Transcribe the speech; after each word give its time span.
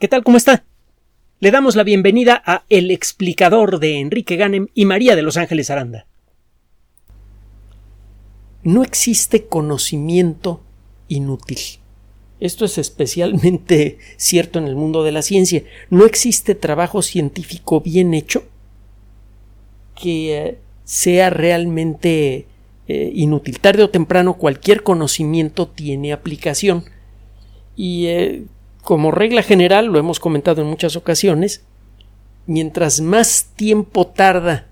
¿Qué 0.00 0.08
tal? 0.08 0.24
¿Cómo 0.24 0.36
está? 0.36 0.64
Le 1.38 1.52
damos 1.52 1.76
la 1.76 1.84
bienvenida 1.84 2.42
a 2.44 2.64
El 2.68 2.90
explicador 2.90 3.78
de 3.78 4.00
Enrique 4.00 4.34
Ganem 4.34 4.66
y 4.74 4.86
María 4.86 5.14
de 5.14 5.22
Los 5.22 5.36
Ángeles 5.36 5.70
Aranda. 5.70 6.06
No 8.64 8.82
existe 8.82 9.46
conocimiento 9.46 10.60
inútil. 11.06 11.58
Esto 12.40 12.64
es 12.64 12.76
especialmente 12.76 13.98
cierto 14.16 14.58
en 14.58 14.66
el 14.66 14.74
mundo 14.74 15.04
de 15.04 15.12
la 15.12 15.22
ciencia. 15.22 15.62
No 15.90 16.06
existe 16.06 16.56
trabajo 16.56 17.00
científico 17.00 17.80
bien 17.80 18.14
hecho 18.14 18.42
que 19.94 20.36
eh, 20.36 20.58
sea 20.82 21.30
realmente 21.30 22.48
eh, 22.88 23.12
inútil. 23.14 23.60
Tarde 23.60 23.84
o 23.84 23.90
temprano 23.90 24.38
cualquier 24.38 24.82
conocimiento 24.82 25.68
tiene 25.68 26.12
aplicación. 26.12 26.84
Y 27.76 28.06
eh, 28.06 28.44
como 28.84 29.10
regla 29.10 29.42
general, 29.42 29.86
lo 29.86 29.98
hemos 29.98 30.20
comentado 30.20 30.60
en 30.62 30.68
muchas 30.68 30.94
ocasiones, 30.94 31.64
mientras 32.46 33.00
más 33.00 33.50
tiempo 33.56 34.06
tarda 34.06 34.66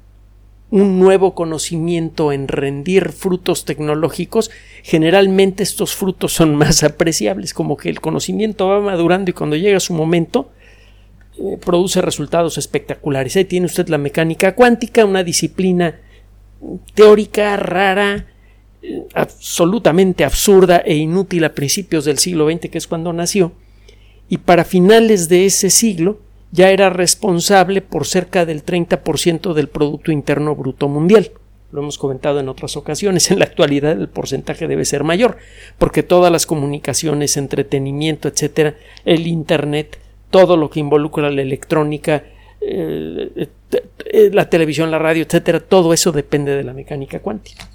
un 0.71 0.99
nuevo 0.99 1.35
conocimiento 1.35 2.31
en 2.31 2.47
rendir 2.47 3.13
frutos 3.13 3.65
tecnológicos, 3.65 4.51
generalmente 4.83 5.63
estos 5.63 5.95
frutos 5.95 6.33
son 6.33 6.57
más 6.57 6.83
apreciables, 6.83 7.55
como 7.55 7.77
que 7.77 7.89
el 7.89 8.01
conocimiento 8.01 8.69
va 8.69 8.81
madurando 8.81 9.31
y 9.31 9.35
cuando 9.35 9.57
llega 9.57 9.81
su 9.81 9.95
momento 9.95 10.51
eh, 11.39 11.59
produce 11.59 12.03
resultados 12.03 12.59
espectaculares. 12.59 13.37
Ahí 13.37 13.47
tiene 13.47 13.67
usted 13.67 13.89
la 13.89 13.99
mecánica 13.99 14.55
cuántica, 14.55 15.05
una 15.07 15.25
disciplina 15.25 16.01
teórica 16.95 17.57
rara, 17.57 18.27
eh, 18.83 19.07
absolutamente 19.15 20.25
absurda 20.25 20.79
e 20.79 20.97
inútil 20.97 21.45
a 21.45 21.55
principios 21.55 22.05
del 22.05 22.19
siglo 22.19 22.51
XX, 22.51 22.71
que 22.71 22.79
es 22.79 22.87
cuando 22.87 23.13
nació, 23.13 23.53
y 24.33 24.39
para 24.39 24.65
finales 24.65 25.29
de 25.29 25.45
ese 25.45 25.69
siglo 25.69 26.19
ya 26.53 26.71
era 26.71 26.89
responsable 26.89 27.83
por 27.83 28.07
cerca 28.07 28.47
del 28.47 28.65
30% 28.65 29.53
del 29.53 29.69
Producto 29.69 30.11
Interno 30.11 30.57
Bruto 30.57 30.89
Mundial. 30.89 31.33
Lo 31.71 31.83
hemos 31.83 31.99
comentado 31.99 32.41
en 32.41 32.49
otras 32.49 32.79
ocasiones. 32.79 33.31
En 33.31 33.41
la 33.41 33.45
actualidad 33.45 33.93
el 33.93 34.09
porcentaje 34.09 34.69
debe 34.69 34.87
ser 34.87 35.05
mayor, 35.05 35.37
porque 35.77 36.03
todas 36.03 36.33
las 36.33 36.47
comunicaciones, 36.47 37.37
entretenimiento, 37.37 38.27
etcétera, 38.27 38.75
el 39.05 39.27
Internet, 39.27 39.99
todo 40.31 40.57
lo 40.57 40.71
que 40.71 40.81
involucra 40.81 41.31
la 41.31 41.43
electrónica, 41.43 42.25
eh, 42.63 43.49
eh, 44.07 44.31
la 44.33 44.49
televisión, 44.49 44.91
la 44.91 44.99
radio, 44.99 45.25
etcétera, 45.25 45.61
todo 45.61 45.93
eso 45.93 46.11
depende 46.11 46.57
de 46.57 46.65
la 46.65 46.73
mecánica 46.73 47.19
cuántica. 47.19 47.69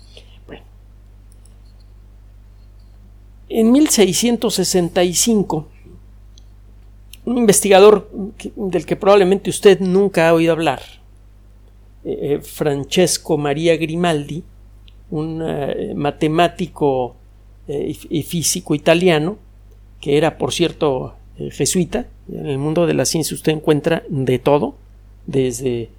En 3.47 3.71
1665 3.71 5.76
un 7.27 7.37
investigador 7.37 8.09
del 8.55 8.85
que 8.85 8.95
probablemente 8.95 9.49
usted 9.49 9.81
nunca 9.81 10.29
ha 10.29 10.33
oído 10.33 10.53
hablar, 10.53 10.81
eh, 12.05 12.19
eh, 12.21 12.39
Francesco 12.41 13.37
María 13.37 13.75
Grimaldi, 13.75 14.45
un 15.11 15.43
eh, 15.45 15.93
matemático 15.93 17.15
y 17.67 18.23
físico 18.23 18.75
italiano, 18.75 19.37
que 19.99 20.17
era, 20.17 20.37
por 20.37 20.53
cierto, 20.53 21.15
jesuita. 21.51 22.05
En 22.31 22.45
el 22.45 22.57
mundo 22.57 22.87
de 22.87 22.93
la 22.93 23.03
ciencia 23.03 23.35
usted 23.35 23.51
encuentra 23.51 24.03
de 24.07 24.39
todo, 24.39 24.75
desde 25.25 25.89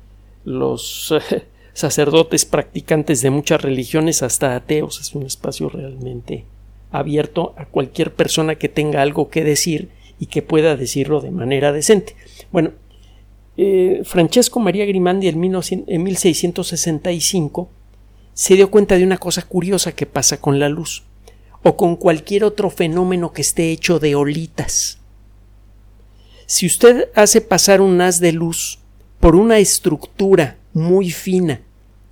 los 0.47 1.13
sacerdotes 1.75 2.47
practicantes 2.47 3.21
de 3.21 3.29
muchas 3.29 3.61
religiones 3.61 4.23
hasta 4.23 4.57
ateos. 4.57 4.99
Es 4.99 5.15
un 5.15 5.25
espacio 5.27 5.69
realmente 5.69 6.47
abierto 6.91 7.53
a 7.59 7.67
cualquier 7.67 8.15
persona 8.15 8.55
que 8.55 8.71
tenga 8.71 9.03
algo 9.03 9.29
que 9.29 9.45
decir 9.45 9.91
y 10.19 10.27
que 10.27 10.43
pueda 10.43 10.77
decirlo 10.77 11.21
de 11.21 11.31
manera 11.31 11.73
decente. 11.73 12.17
Bueno, 12.51 12.73
eh, 13.57 14.03
Francesco 14.05 14.59
María 14.61 14.85
Grimandi 14.87 15.29
en, 15.29 15.41
1665 15.41 17.71
se 18.33 18.55
dio 18.55 18.71
cuenta 18.71 18.97
de 18.97 19.05
una 19.05 19.19
cosa 19.19 19.43
curiosa 19.43 19.93
que 19.93 20.07
pasa 20.07 20.41
con 20.41 20.61
la 20.61 20.69
luz 20.69 21.05
o 21.63 21.77
con 21.77 21.97
cualquier 21.97 22.45
otro 22.45 22.71
fenómeno 22.71 23.33
que 23.33 23.43
esté 23.43 23.73
hecho 23.73 23.99
de 23.99 24.15
olitas. 24.15 24.99
Si 26.47 26.67
usted 26.67 27.09
hace 27.15 27.41
pasar 27.41 27.81
un 27.81 28.01
haz 28.01 28.21
de 28.21 28.33
luz 28.33 28.79
por 29.19 29.35
una 29.35 29.59
estructura 29.59 30.57
muy 30.73 31.11
fina 31.11 31.61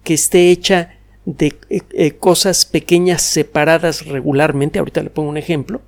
que 0.02 0.14
esté 0.14 0.50
hecha 0.50 0.96
de 1.24 1.56
eh, 1.70 1.80
eh, 1.92 2.12
cosas 2.12 2.66
pequeñas 2.66 3.22
separadas 3.22 4.06
regularmente, 4.06 4.78
ahorita 4.78 5.02
le 5.02 5.10
pongo 5.10 5.30
un 5.30 5.36
ejemplo, 5.36 5.80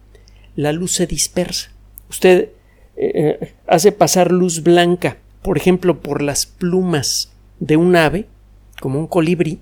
la 0.55 0.73
luz 0.73 0.93
se 0.93 1.07
dispersa 1.07 1.73
usted 2.09 2.51
eh, 2.97 3.39
eh, 3.41 3.55
hace 3.67 3.93
pasar 3.93 4.33
luz 4.33 4.63
blanca, 4.63 5.19
por 5.43 5.57
ejemplo, 5.57 6.01
por 6.01 6.21
las 6.21 6.47
plumas 6.47 7.33
de 7.61 7.77
un 7.77 7.95
ave, 7.97 8.27
como 8.81 8.99
un 8.99 9.07
colibrí, 9.07 9.61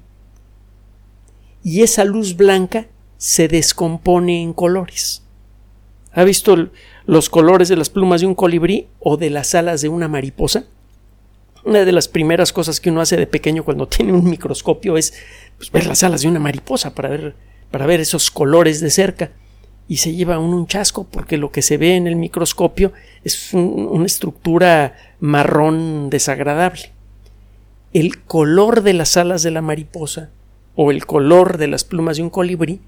y 1.62 1.82
esa 1.82 2.04
luz 2.04 2.36
blanca 2.36 2.86
se 3.18 3.48
descompone 3.48 4.42
en 4.42 4.52
colores. 4.52 5.22
¿Ha 6.12 6.24
visto 6.24 6.70
los 7.04 7.28
colores 7.28 7.68
de 7.68 7.76
las 7.76 7.90
plumas 7.90 8.22
de 8.22 8.26
un 8.26 8.34
colibrí 8.34 8.88
o 9.00 9.16
de 9.16 9.30
las 9.30 9.54
alas 9.54 9.82
de 9.82 9.88
una 9.88 10.08
mariposa? 10.08 10.64
Una 11.64 11.84
de 11.84 11.92
las 11.92 12.08
primeras 12.08 12.52
cosas 12.52 12.80
que 12.80 12.90
uno 12.90 13.00
hace 13.00 13.16
de 13.16 13.26
pequeño 13.26 13.64
cuando 13.64 13.86
tiene 13.88 14.12
un 14.12 14.30
microscopio 14.30 14.96
es 14.96 15.12
pues, 15.58 15.70
ver 15.70 15.86
las 15.86 16.02
alas 16.04 16.22
de 16.22 16.28
una 16.28 16.40
mariposa 16.40 16.94
para 16.94 17.10
ver, 17.10 17.34
para 17.70 17.84
ver 17.84 18.00
esos 18.00 18.30
colores 18.30 18.80
de 18.80 18.90
cerca 18.90 19.32
y 19.88 19.98
se 19.98 20.14
lleva 20.14 20.38
un 20.38 20.66
chasco 20.66 21.04
porque 21.04 21.36
lo 21.36 21.52
que 21.52 21.62
se 21.62 21.76
ve 21.76 21.96
en 21.96 22.06
el 22.06 22.16
microscopio 22.16 22.92
es 23.24 23.54
una 23.54 24.06
estructura 24.06 24.96
marrón 25.20 26.10
desagradable. 26.10 26.92
El 27.92 28.22
color 28.22 28.82
de 28.82 28.94
las 28.94 29.16
alas 29.16 29.42
de 29.42 29.52
la 29.52 29.62
mariposa 29.62 30.30
o 30.74 30.90
el 30.90 31.06
color 31.06 31.56
de 31.56 31.68
las 31.68 31.84
plumas 31.84 32.16
de 32.16 32.24
un 32.24 32.30
colibrí 32.30 32.80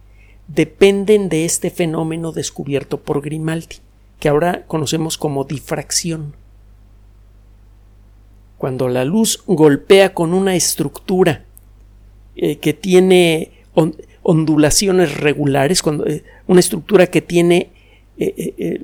dependen 0.48 1.28
de 1.28 1.44
este 1.44 1.70
fenómeno 1.70 2.32
descubierto 2.32 3.00
por 3.00 3.22
Grimaldi, 3.22 3.76
que 4.18 4.28
ahora 4.28 4.64
conocemos 4.66 5.16
como 5.18 5.44
difracción. 5.44 6.34
Cuando 8.56 8.88
la 8.88 9.04
luz 9.04 9.42
golpea 9.46 10.14
con 10.14 10.34
una 10.34 10.56
estructura 10.56 11.44
eh, 12.34 12.56
que 12.56 12.72
tiene 12.72 13.52
ondulaciones 14.28 15.16
regulares, 15.16 15.80
cuando, 15.80 16.06
eh, 16.06 16.22
una 16.46 16.60
estructura 16.60 17.06
que 17.06 17.22
tiene 17.22 17.70
eh, 18.18 18.54
eh, 18.58 18.82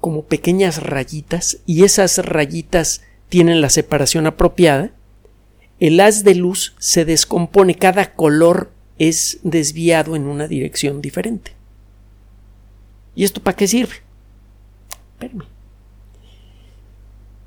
como 0.00 0.22
pequeñas 0.22 0.80
rayitas 0.80 1.58
y 1.66 1.82
esas 1.82 2.18
rayitas 2.18 3.02
tienen 3.28 3.60
la 3.60 3.68
separación 3.68 4.28
apropiada, 4.28 4.92
el 5.80 5.98
haz 5.98 6.22
de 6.22 6.36
luz 6.36 6.76
se 6.78 7.04
descompone, 7.04 7.74
cada 7.74 8.14
color 8.14 8.70
es 8.96 9.40
desviado 9.42 10.14
en 10.14 10.28
una 10.28 10.46
dirección 10.46 11.02
diferente. 11.02 11.54
¿Y 13.16 13.24
esto 13.24 13.42
para 13.42 13.56
qué 13.56 13.66
sirve? 13.66 13.96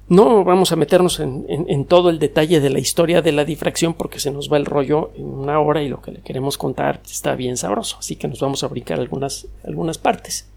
No 0.07 0.43
vamos 0.43 0.71
a 0.71 0.75
meternos 0.75 1.19
en, 1.19 1.85
todo 1.85 2.11
el 2.11 2.19
detalle 2.19 2.59
de 2.59 2.69
la 2.69 2.77
historia 2.77 3.23
de 3.23 3.31
la 3.31 3.43
difracción 3.43 3.95
porque 3.95 4.19
se 4.19 4.29
nos 4.29 4.51
va 4.51 4.57
el 4.57 4.65
rollo 4.65 5.11
en 5.15 5.25
una 5.25 5.59
hora 5.59 5.81
y 5.81 5.89
lo 5.89 6.01
que 6.01 6.11
le 6.11 6.21
queremos 6.21 6.59
contar 6.59 7.01
está 7.09 7.33
bien 7.33 7.57
sabroso, 7.57 7.97
así 7.99 8.15
que 8.15 8.27
nos 8.27 8.39
vamos 8.39 8.63
a 8.63 8.67
brincar 8.67 8.99
algunas, 8.99 9.47
algunas 9.63 9.97
partes. 9.97 10.47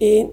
Eh, 0.00 0.30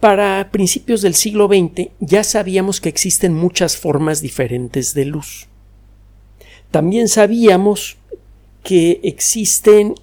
para 0.00 0.50
principios 0.50 1.02
del 1.02 1.14
siglo 1.14 1.46
XX 1.46 1.90
ya 2.00 2.24
sabíamos 2.24 2.80
que 2.80 2.88
existen 2.88 3.32
muchas 3.32 3.76
formas 3.76 4.20
diferentes 4.20 4.92
de 4.92 5.04
luz. 5.04 5.46
También 6.72 7.06
sabíamos 7.06 7.96
que 8.64 8.98
existen 9.04 9.94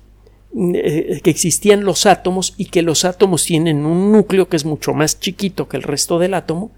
eh, 0.58 1.22
que 1.24 1.30
existían 1.30 1.84
los 1.84 2.08
átomos 2.08 2.56
y 2.58 2.66
que 2.66 2.82
los 2.82 3.06
átomos 3.06 3.46
tienen 3.46 3.86
un 3.86 4.12
núcleo 4.12 4.50
que 4.50 4.58
es 4.58 4.66
mucho 4.66 4.96
más 4.96 5.20
chiquito 5.20 5.70
que 5.70 5.78
el 5.78 5.84
resto 5.84 6.18
del 6.18 6.34
átomo 6.34 6.72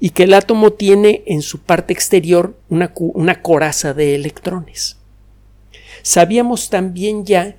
y 0.00 0.10
que 0.10 0.22
el 0.22 0.32
átomo 0.32 0.72
tiene 0.72 1.22
en 1.26 1.42
su 1.42 1.58
parte 1.58 1.92
exterior 1.92 2.56
una, 2.70 2.94
una 2.96 3.42
coraza 3.42 3.92
de 3.92 4.14
electrones. 4.14 4.96
Sabíamos 6.02 6.70
también 6.70 7.26
ya 7.26 7.56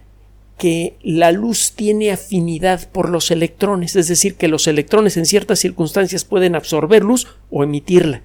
que 0.58 0.98
la 1.04 1.32
luz 1.32 1.74
tiene 1.76 2.12
afinidad 2.12 2.90
por 2.90 3.10
los 3.10 3.30
electrones, 3.30 3.96
es 3.96 4.08
decir, 4.08 4.38
que 4.38 4.48
los 4.48 4.66
electrones 4.66 5.16
en 5.16 5.28
ciertas 5.28 5.60
circunstancias 5.60 6.26
pueden 6.26 6.56
absorber 6.56 7.04
luz 7.04 7.28
o 7.52 7.64
emitirla. 7.64 8.24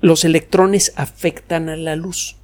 Los 0.00 0.24
electrones 0.24 0.94
afectan 0.96 1.68
a 1.68 1.76
la 1.76 1.94
luz 1.94 2.37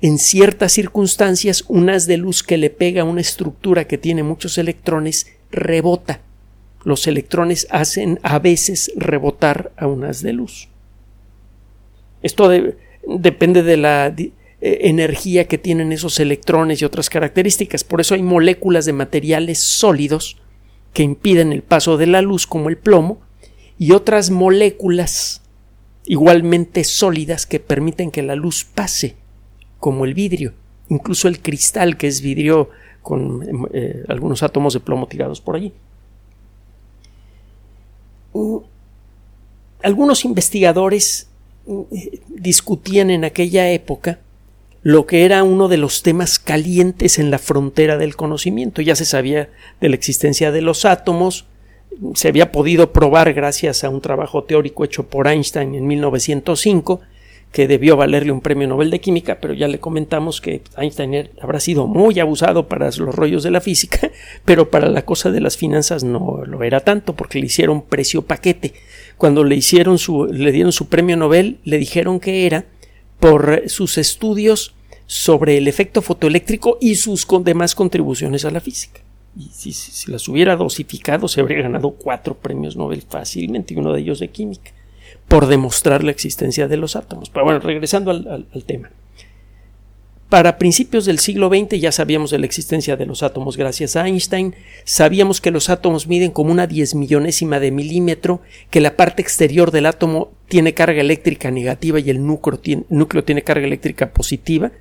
en 0.00 0.18
ciertas 0.18 0.72
circunstancias 0.72 1.64
un 1.68 1.88
haz 1.90 2.06
de 2.06 2.16
luz 2.16 2.42
que 2.42 2.58
le 2.58 2.70
pega 2.70 3.02
a 3.02 3.06
una 3.06 3.20
estructura 3.20 3.86
que 3.86 3.98
tiene 3.98 4.22
muchos 4.22 4.58
electrones 4.58 5.26
rebota. 5.50 6.20
Los 6.84 7.06
electrones 7.06 7.66
hacen 7.70 8.20
a 8.22 8.38
veces 8.38 8.92
rebotar 8.96 9.72
a 9.76 9.86
un 9.86 10.04
haz 10.04 10.22
de 10.22 10.32
luz. 10.32 10.68
Esto 12.22 12.50
depende 13.06 13.62
de 13.62 13.76
la 13.76 14.06
eh, 14.08 14.28
energía 14.60 15.46
que 15.46 15.58
tienen 15.58 15.92
esos 15.92 16.18
electrones 16.20 16.80
y 16.80 16.84
otras 16.84 17.10
características. 17.10 17.84
Por 17.84 18.00
eso 18.00 18.14
hay 18.14 18.22
moléculas 18.22 18.84
de 18.84 18.92
materiales 18.92 19.58
sólidos 19.58 20.36
que 20.92 21.02
impiden 21.02 21.52
el 21.52 21.62
paso 21.62 21.96
de 21.96 22.06
la 22.06 22.22
luz, 22.22 22.46
como 22.46 22.68
el 22.68 22.78
plomo, 22.78 23.20
y 23.78 23.92
otras 23.92 24.30
moléculas 24.30 25.42
igualmente 26.06 26.84
sólidas 26.84 27.46
que 27.46 27.60
permiten 27.60 28.10
que 28.10 28.22
la 28.22 28.34
luz 28.34 28.64
pase, 28.64 29.16
como 29.78 30.04
el 30.04 30.14
vidrio, 30.14 30.52
incluso 30.88 31.28
el 31.28 31.40
cristal, 31.40 31.96
que 31.96 32.06
es 32.06 32.20
vidrio 32.20 32.70
con 33.02 33.68
eh, 33.72 34.04
algunos 34.08 34.42
átomos 34.42 34.74
de 34.74 34.80
plomo 34.80 35.06
tirados 35.06 35.40
por 35.40 35.56
allí. 35.56 35.72
Mm, 38.32 38.56
algunos 39.82 40.24
investigadores 40.24 41.28
mm, 41.66 41.82
discutían 42.28 43.10
en 43.10 43.24
aquella 43.24 43.70
época 43.70 44.18
lo 44.82 45.04
que 45.06 45.24
era 45.24 45.42
uno 45.42 45.66
de 45.66 45.78
los 45.78 46.02
temas 46.02 46.38
calientes 46.38 47.18
en 47.18 47.30
la 47.30 47.38
frontera 47.38 47.96
del 47.96 48.14
conocimiento. 48.14 48.82
Ya 48.82 48.94
se 48.94 49.04
sabía 49.04 49.50
de 49.80 49.88
la 49.88 49.96
existencia 49.96 50.52
de 50.52 50.60
los 50.60 50.84
átomos, 50.84 51.46
se 52.14 52.28
había 52.28 52.52
podido 52.52 52.92
probar 52.92 53.32
gracias 53.32 53.84
a 53.84 53.88
un 53.88 54.00
trabajo 54.00 54.44
teórico 54.44 54.84
hecho 54.84 55.08
por 55.08 55.26
Einstein 55.26 55.74
en 55.74 55.86
1905, 55.86 57.00
que 57.52 57.66
debió 57.68 57.96
valerle 57.96 58.32
un 58.32 58.40
premio 58.40 58.68
Nobel 58.68 58.90
de 58.90 59.00
Química, 59.00 59.38
pero 59.40 59.54
ya 59.54 59.68
le 59.68 59.80
comentamos 59.80 60.40
que 60.40 60.62
Einstein 60.76 61.30
habrá 61.40 61.58
sido 61.60 61.86
muy 61.86 62.20
abusado 62.20 62.68
para 62.68 62.86
los 62.86 63.14
rollos 63.14 63.42
de 63.42 63.50
la 63.50 63.60
física, 63.60 64.10
pero 64.44 64.70
para 64.70 64.88
la 64.88 65.04
cosa 65.04 65.30
de 65.30 65.40
las 65.40 65.56
finanzas 65.56 66.04
no 66.04 66.44
lo 66.44 66.62
era 66.62 66.80
tanto, 66.80 67.14
porque 67.14 67.38
le 67.38 67.46
hicieron 67.46 67.82
precio 67.82 68.22
paquete. 68.22 68.74
Cuando 69.16 69.44
le 69.44 69.56
hicieron 69.56 69.98
su, 69.98 70.26
le 70.26 70.52
dieron 70.52 70.72
su 70.72 70.88
premio 70.88 71.16
Nobel, 71.16 71.58
le 71.64 71.78
dijeron 71.78 72.20
que 72.20 72.46
era 72.46 72.66
por 73.18 73.62
sus 73.68 73.96
estudios 73.96 74.74
sobre 75.06 75.56
el 75.56 75.68
efecto 75.68 76.02
fotoeléctrico 76.02 76.78
y 76.80 76.96
sus 76.96 77.26
demás 77.42 77.74
contribuciones 77.74 78.44
a 78.44 78.50
la 78.50 78.60
física. 78.60 79.00
Y 79.38 79.50
si, 79.52 80.10
las 80.10 80.28
hubiera 80.28 80.56
dosificado, 80.56 81.28
se 81.28 81.40
habría 81.40 81.62
ganado 81.62 81.90
cuatro 81.90 82.34
premios 82.34 82.76
Nobel 82.76 83.02
fácilmente, 83.02 83.74
y 83.74 83.76
uno 83.76 83.92
de 83.92 84.00
ellos 84.00 84.18
de 84.18 84.28
química, 84.28 84.72
por 85.28 85.46
demostrar 85.46 86.04
la 86.04 86.10
existencia 86.10 86.68
de 86.68 86.76
los 86.76 86.96
átomos. 86.96 87.30
Pero 87.30 87.44
bueno, 87.44 87.60
regresando 87.60 88.10
al, 88.10 88.46
tema. 88.64 88.90
Para 90.28 90.58
principios 90.58 91.04
del 91.04 91.20
siglo 91.20 91.48
XX 91.48 91.80
ya 91.80 91.92
sabíamos 91.92 92.30
de 92.30 92.38
la 92.38 92.46
existencia 92.46 92.96
de 92.96 93.06
los 93.06 93.22
átomos 93.22 93.56
gracias 93.56 93.94
a 93.94 94.06
Einstein, 94.06 94.54
sabíamos 94.84 95.40
que 95.40 95.52
los 95.52 95.70
átomos 95.70 96.08
miden 96.08 96.32
como 96.32 96.50
una 96.50 96.66
diez 96.66 96.96
millonésima 96.96 97.60
de 97.60 97.70
milímetro, 97.70 98.40
que 98.70 98.80
la 98.80 98.96
parte 98.96 99.22
exterior 99.22 99.70
del 99.70 99.86
átomo 99.86 100.32
tiene 100.48 100.74
carga 100.74 101.00
eléctrica 101.00 101.50
negativa 101.52 102.00
y 102.00 102.10
el 102.10 102.26
núcleo 102.26 102.58
tiene, 102.58 102.84
núcleo 102.88 103.22
tiene 103.22 103.42
carga 103.42 103.66
eléctrica 103.66 104.12
positiva, 104.12 104.72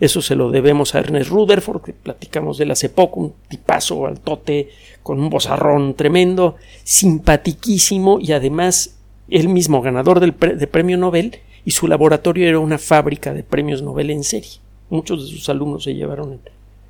eso 0.00 0.22
se 0.22 0.34
lo 0.34 0.50
debemos 0.50 0.94
a 0.94 0.98
Ernest 1.00 1.30
Rutherford, 1.30 1.82
que 1.82 1.92
platicamos 1.92 2.58
de 2.58 2.64
él 2.64 2.70
hace 2.70 2.88
poco, 2.88 3.20
un 3.20 3.34
tipazo 3.48 4.06
altote 4.06 4.70
con 5.02 5.20
un 5.20 5.30
bozarrón 5.30 5.94
tremendo, 5.94 6.56
simpatiquísimo 6.82 8.18
y 8.20 8.32
además 8.32 8.96
él 9.28 9.48
mismo 9.48 9.82
ganador 9.82 10.20
del 10.20 10.34
de 10.58 10.66
premio 10.66 10.96
Nobel 10.96 11.38
y 11.64 11.70
su 11.70 11.86
laboratorio 11.88 12.48
era 12.48 12.58
una 12.58 12.78
fábrica 12.78 13.32
de 13.32 13.42
premios 13.42 13.82
Nobel 13.82 14.10
en 14.10 14.24
serie. 14.24 14.50
Muchos 14.90 15.24
de 15.24 15.36
sus 15.36 15.48
alumnos 15.48 15.84
se 15.84 15.94
llevaron 15.94 16.40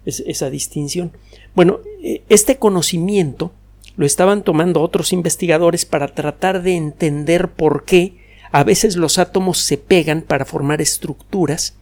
esa 0.05 0.51
distinción. 0.51 1.13
Bueno, 1.55 1.81
e, 2.03 2.23
este 2.29 2.57
conocimiento 2.57 3.53
lo 3.97 4.05
estaban 4.05 4.43
tomando 4.43 4.83
otros 4.83 5.13
investigadores 5.13 5.87
para 5.87 6.09
tratar 6.09 6.63
de 6.63 6.77
entender 6.77 7.51
por 7.51 7.85
qué 7.85 8.15
a 8.51 8.65
veces 8.65 8.97
los 8.97 9.19
átomos 9.19 9.59
se 9.59 9.79
pegan 9.79 10.23
para 10.23 10.45
formar 10.45 10.81
estructuras 10.81 11.77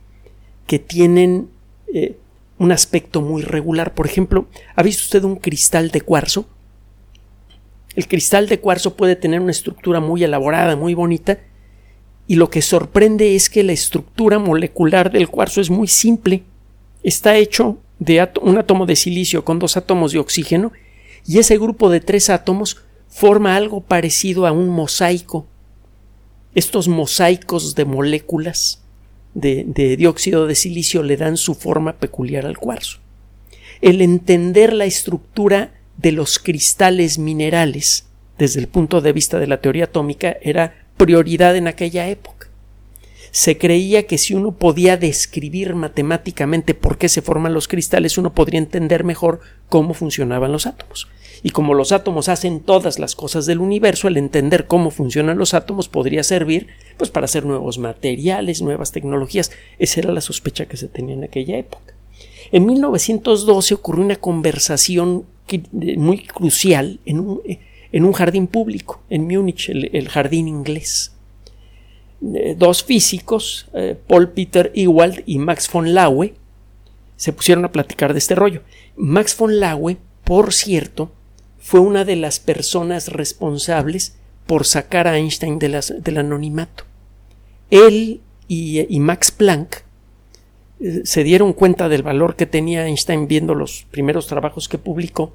que 0.66 0.78
tienen 0.78 1.48
eh, 1.92 2.16
un 2.58 2.72
aspecto 2.72 3.20
muy 3.20 3.42
regular. 3.42 3.94
Por 3.94 4.06
ejemplo, 4.06 4.46
¿ha 4.76 4.82
visto 4.82 5.02
usted 5.02 5.24
un 5.24 5.36
cristal 5.36 5.90
de 5.90 6.02
cuarzo? 6.02 6.46
El 7.94 8.08
cristal 8.08 8.48
de 8.48 8.60
cuarzo 8.60 8.96
puede 8.96 9.16
tener 9.16 9.40
una 9.40 9.50
estructura 9.50 10.00
muy 10.00 10.24
elaborada, 10.24 10.76
muy 10.76 10.94
bonita, 10.94 11.38
y 12.26 12.36
lo 12.36 12.50
que 12.50 12.62
sorprende 12.62 13.34
es 13.34 13.50
que 13.50 13.62
la 13.62 13.72
estructura 13.72 14.38
molecular 14.38 15.10
del 15.10 15.28
cuarzo 15.28 15.60
es 15.60 15.70
muy 15.70 15.88
simple. 15.88 16.44
Está 17.02 17.36
hecho 17.36 17.78
de 17.98 18.26
un 18.40 18.58
átomo 18.58 18.86
de 18.86 18.96
silicio 18.96 19.44
con 19.44 19.58
dos 19.58 19.76
átomos 19.76 20.12
de 20.12 20.18
oxígeno, 20.18 20.72
y 21.26 21.38
ese 21.38 21.58
grupo 21.58 21.90
de 21.90 22.00
tres 22.00 22.30
átomos 22.30 22.78
forma 23.08 23.56
algo 23.56 23.80
parecido 23.80 24.46
a 24.46 24.52
un 24.52 24.68
mosaico. 24.68 25.46
Estos 26.54 26.88
mosaicos 26.88 27.74
de 27.74 27.84
moléculas 27.84 28.82
de, 29.34 29.96
dióxido 29.96 30.46
de 30.46 30.54
silicio 30.54 31.02
le 31.02 31.16
dan 31.16 31.36
su 31.36 31.54
forma 31.54 31.94
peculiar 31.94 32.46
al 32.46 32.58
cuarzo. 32.58 32.98
El 33.80 34.00
entender 34.00 34.72
la 34.72 34.84
estructura 34.84 35.72
de 35.96 36.12
los 36.12 36.38
cristales 36.38 37.18
minerales 37.18 38.06
desde 38.38 38.60
el 38.60 38.68
punto 38.68 39.00
de 39.00 39.12
vista 39.12 39.38
de 39.38 39.46
la 39.46 39.60
teoría 39.60 39.84
atómica 39.84 40.36
era 40.42 40.74
prioridad 40.96 41.56
en 41.56 41.68
aquella 41.68 42.08
época. 42.08 42.48
Se 43.30 43.56
creía 43.56 44.06
que 44.06 44.18
si 44.18 44.34
uno 44.34 44.52
podía 44.52 44.96
describir 44.96 45.74
matemáticamente 45.74 46.74
por 46.74 46.98
qué 46.98 47.08
se 47.08 47.22
forman 47.22 47.54
los 47.54 47.68
cristales, 47.68 48.18
uno 48.18 48.34
podría 48.34 48.58
entender 48.58 49.04
mejor 49.04 49.40
cómo 49.68 49.94
funcionaban 49.94 50.52
los 50.52 50.66
átomos. 50.66 51.08
Y 51.42 51.50
como 51.50 51.74
los 51.74 51.92
átomos 51.92 52.28
hacen 52.28 52.60
todas 52.60 52.98
las 52.98 53.16
cosas 53.16 53.46
del 53.46 53.60
universo, 53.60 54.06
el 54.06 54.16
entender 54.16 54.66
cómo 54.66 54.90
funcionan 54.90 55.38
los 55.38 55.54
átomos 55.54 55.88
podría 55.88 56.22
servir 56.22 56.68
pues 56.98 57.10
para 57.10 57.24
hacer 57.24 57.46
nuevos 57.46 57.78
materiales, 57.78 58.60
nuevas 58.60 58.92
tecnologías. 58.92 59.50
Esa 59.78 60.00
era 60.00 60.12
la 60.12 60.20
sospecha 60.20 60.66
que 60.66 60.76
se 60.76 60.88
tenía 60.88 61.14
en 61.14 61.24
aquella 61.24 61.56
época. 61.56 61.94
En 62.52 62.66
1912 62.66 63.74
ocurrió 63.74 64.04
una 64.04 64.16
conversación 64.16 65.24
muy 65.96 66.18
crucial 66.18 67.00
en 67.04 67.20
un, 67.20 68.12
jardín 68.12 68.46
público, 68.46 69.02
en 69.10 69.26
Múnich, 69.26 69.68
el, 69.68 70.08
jardín 70.08 70.48
inglés. 70.48 71.12
Eh, 72.34 72.54
dos 72.56 72.84
físicos, 72.84 73.68
eh, 73.74 73.96
Paul 74.06 74.30
Peter 74.30 74.70
Ewald 74.74 75.22
y 75.26 75.38
Max 75.38 75.68
von 75.70 75.92
Laue, 75.92 76.34
se 77.16 77.32
pusieron 77.32 77.64
a 77.64 77.72
platicar 77.72 78.12
de 78.12 78.18
este 78.18 78.34
rollo. 78.34 78.62
Max 78.96 79.36
von 79.36 79.60
Laue, 79.60 79.96
por 80.24 80.52
cierto, 80.52 81.12
fue 81.58 81.80
una 81.80 82.04
de 82.04 82.16
las 82.16 82.40
personas 82.40 83.08
responsables 83.08 84.16
por 84.46 84.66
sacar 84.66 85.06
a 85.06 85.16
Einstein 85.16 85.58
del 85.58 86.18
anonimato. 86.18 86.84
Él 87.70 88.20
y, 88.48 89.00
Max 89.00 89.30
Planck 89.30 89.81
se 91.04 91.24
dieron 91.24 91.52
cuenta 91.52 91.88
del 91.88 92.02
valor 92.02 92.36
que 92.36 92.46
tenía 92.46 92.86
Einstein 92.86 93.28
viendo 93.28 93.54
los 93.54 93.86
primeros 93.90 94.26
trabajos 94.26 94.68
que 94.68 94.78
publicó 94.78 95.32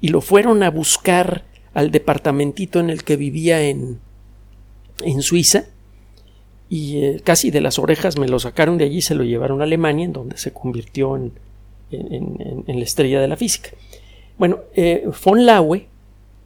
y 0.00 0.08
lo 0.08 0.20
fueron 0.20 0.62
a 0.62 0.70
buscar 0.70 1.44
al 1.74 1.90
departamentito 1.90 2.80
en 2.80 2.90
el 2.90 3.04
que 3.04 3.16
vivía 3.16 3.62
en, 3.62 3.98
en 5.02 5.22
Suiza 5.22 5.66
y 6.68 6.98
eh, 6.98 7.20
casi 7.22 7.50
de 7.50 7.60
las 7.60 7.78
orejas 7.78 8.18
me 8.18 8.28
lo 8.28 8.38
sacaron 8.38 8.78
de 8.78 8.84
allí 8.84 8.98
y 8.98 9.02
se 9.02 9.14
lo 9.14 9.24
llevaron 9.24 9.60
a 9.60 9.64
Alemania 9.64 10.06
en 10.06 10.12
donde 10.12 10.36
se 10.36 10.52
convirtió 10.52 11.16
en, 11.16 11.32
en, 11.90 12.64
la 12.66 12.84
estrella 12.84 13.20
de 13.20 13.28
la 13.28 13.36
física. 13.36 13.70
Bueno, 14.38 14.60
eh, 14.74 15.08
von 15.24 15.46
Laue 15.46 15.86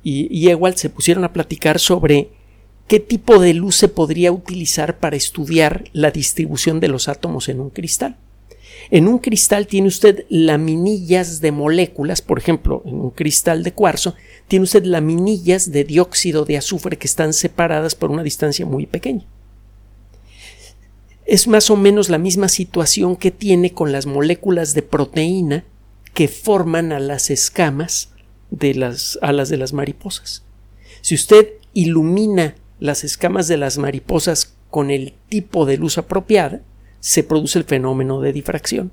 y, 0.03 0.49
Ewald 0.49 0.77
se 0.77 0.91
pusieron 0.91 1.25
a 1.25 1.33
platicar 1.33 1.79
sobre 1.79 2.29
qué 2.89 3.01
tipo 3.01 3.39
de 3.39 3.55
luz 3.55 3.77
se 3.77 3.89
podría 3.89 4.33
utilizar 4.33 4.99
para 4.99 5.17
estudiar 5.17 5.85
la 5.93 6.11
distribución 6.11 6.81
de 6.81 6.89
los 6.89 7.09
átomos 7.09 7.49
en 7.49 7.61
un 7.61 7.71
cristal. 7.71 8.17
En 8.91 9.07
un 9.07 9.19
cristal 9.19 9.69
tiene 9.69 9.87
usted 9.87 10.25
laminillas 10.29 11.41
de 11.41 11.53
moléculas, 11.53 12.23
por 12.23 12.39
ejemplo, 12.39 12.83
en 12.85 12.97
un 12.97 13.11
cristal 13.11 13.63
de 13.63 13.73
cuarzo, 13.73 14.15
tiene 14.49 14.65
usted 14.65 14.85
laminillas 14.85 15.71
de 15.71 15.85
dióxido 15.85 16.45
de 16.45 16.57
azufre 16.57 16.99
que 16.99 17.07
están 17.07 17.33
separadas 17.33 17.95
por 17.95 18.11
una 18.11 18.25
distancia 18.25 18.67
muy 18.67 18.87
pequeña. 18.87 19.27
Es 21.25 21.47
más 21.47 21.71
o 21.71 21.77
menos 21.77 22.09
la 22.09 22.19
misma 22.19 22.49
situación 22.49 23.15
que 23.15 23.31
tiene 23.31 23.73
con 23.73 23.93
las 23.93 24.07
moléculas 24.07 24.75
de 24.75 24.83
proteína 24.83 25.65
que 26.13 26.27
forman 26.27 26.91
a 26.91 26.99
las 26.99 27.31
escamas 27.31 28.11
de 28.51 28.75
las 28.75 29.21
alas 29.23 29.49
de 29.49 29.57
las 29.57 29.73
mariposas. 29.73 30.43
Si 31.01 31.15
usted 31.15 31.49
ilumina 31.73 32.57
las 32.81 33.05
escamas 33.05 33.47
de 33.47 33.57
las 33.57 33.79
mariposas 33.79 34.57
con 34.71 34.91
el 34.91 35.15
tipo 35.29 35.67
de 35.67 35.77
luz 35.77 35.99
apropiada, 35.99 36.63
se 37.01 37.25
produce 37.25 37.59
el 37.59 37.65
fenómeno 37.65 38.21
de 38.21 38.33
difracción. 38.33 38.93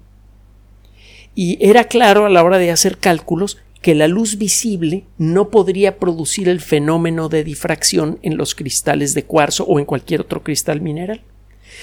Y 1.35 1.57
era 1.61 1.83
claro 1.83 2.25
a 2.25 2.29
la 2.29 2.43
hora 2.43 2.57
de 2.57 2.71
hacer 2.71 2.97
cálculos 2.97 3.59
que 3.81 3.93
la 3.95 4.07
luz 4.07 4.37
visible 4.37 5.05
no 5.17 5.49
podría 5.49 5.99
producir 5.99 6.49
el 6.49 6.61
fenómeno 6.61 7.29
de 7.29 7.43
difracción 7.43 8.19
en 8.23 8.37
los 8.37 8.55
cristales 8.55 9.13
de 9.13 9.23
cuarzo 9.23 9.63
o 9.65 9.79
en 9.79 9.85
cualquier 9.85 10.21
otro 10.21 10.43
cristal 10.43 10.81
mineral. 10.81 11.21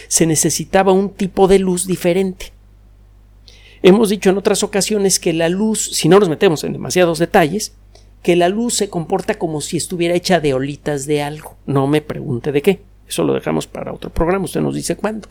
Se 0.08 0.26
necesitaba 0.26 0.92
un 0.92 1.10
tipo 1.10 1.46
de 1.46 1.60
luz 1.60 1.86
diferente. 1.86 2.52
Hemos 3.82 4.08
dicho 4.08 4.30
en 4.30 4.38
otras 4.38 4.62
ocasiones 4.62 5.20
que 5.20 5.32
la 5.32 5.48
luz, 5.48 5.90
si 5.92 6.08
no 6.08 6.18
nos 6.18 6.28
metemos 6.28 6.64
en 6.64 6.72
demasiados 6.72 7.18
detalles, 7.18 7.74
que 8.22 8.34
la 8.34 8.48
luz 8.48 8.74
se 8.74 8.88
comporta 8.88 9.34
como 9.38 9.60
si 9.60 9.76
estuviera 9.76 10.14
hecha 10.14 10.40
de 10.40 10.54
olitas 10.54 11.06
de 11.06 11.22
algo. 11.22 11.56
No 11.66 11.86
me 11.86 12.00
pregunte 12.00 12.50
de 12.50 12.62
qué. 12.62 12.80
Eso 13.06 13.22
lo 13.22 13.34
dejamos 13.34 13.66
para 13.66 13.92
otro 13.92 14.10
programa. 14.10 14.46
Usted 14.46 14.62
nos 14.62 14.74
dice 14.74 14.96
cuándo. 14.96 15.28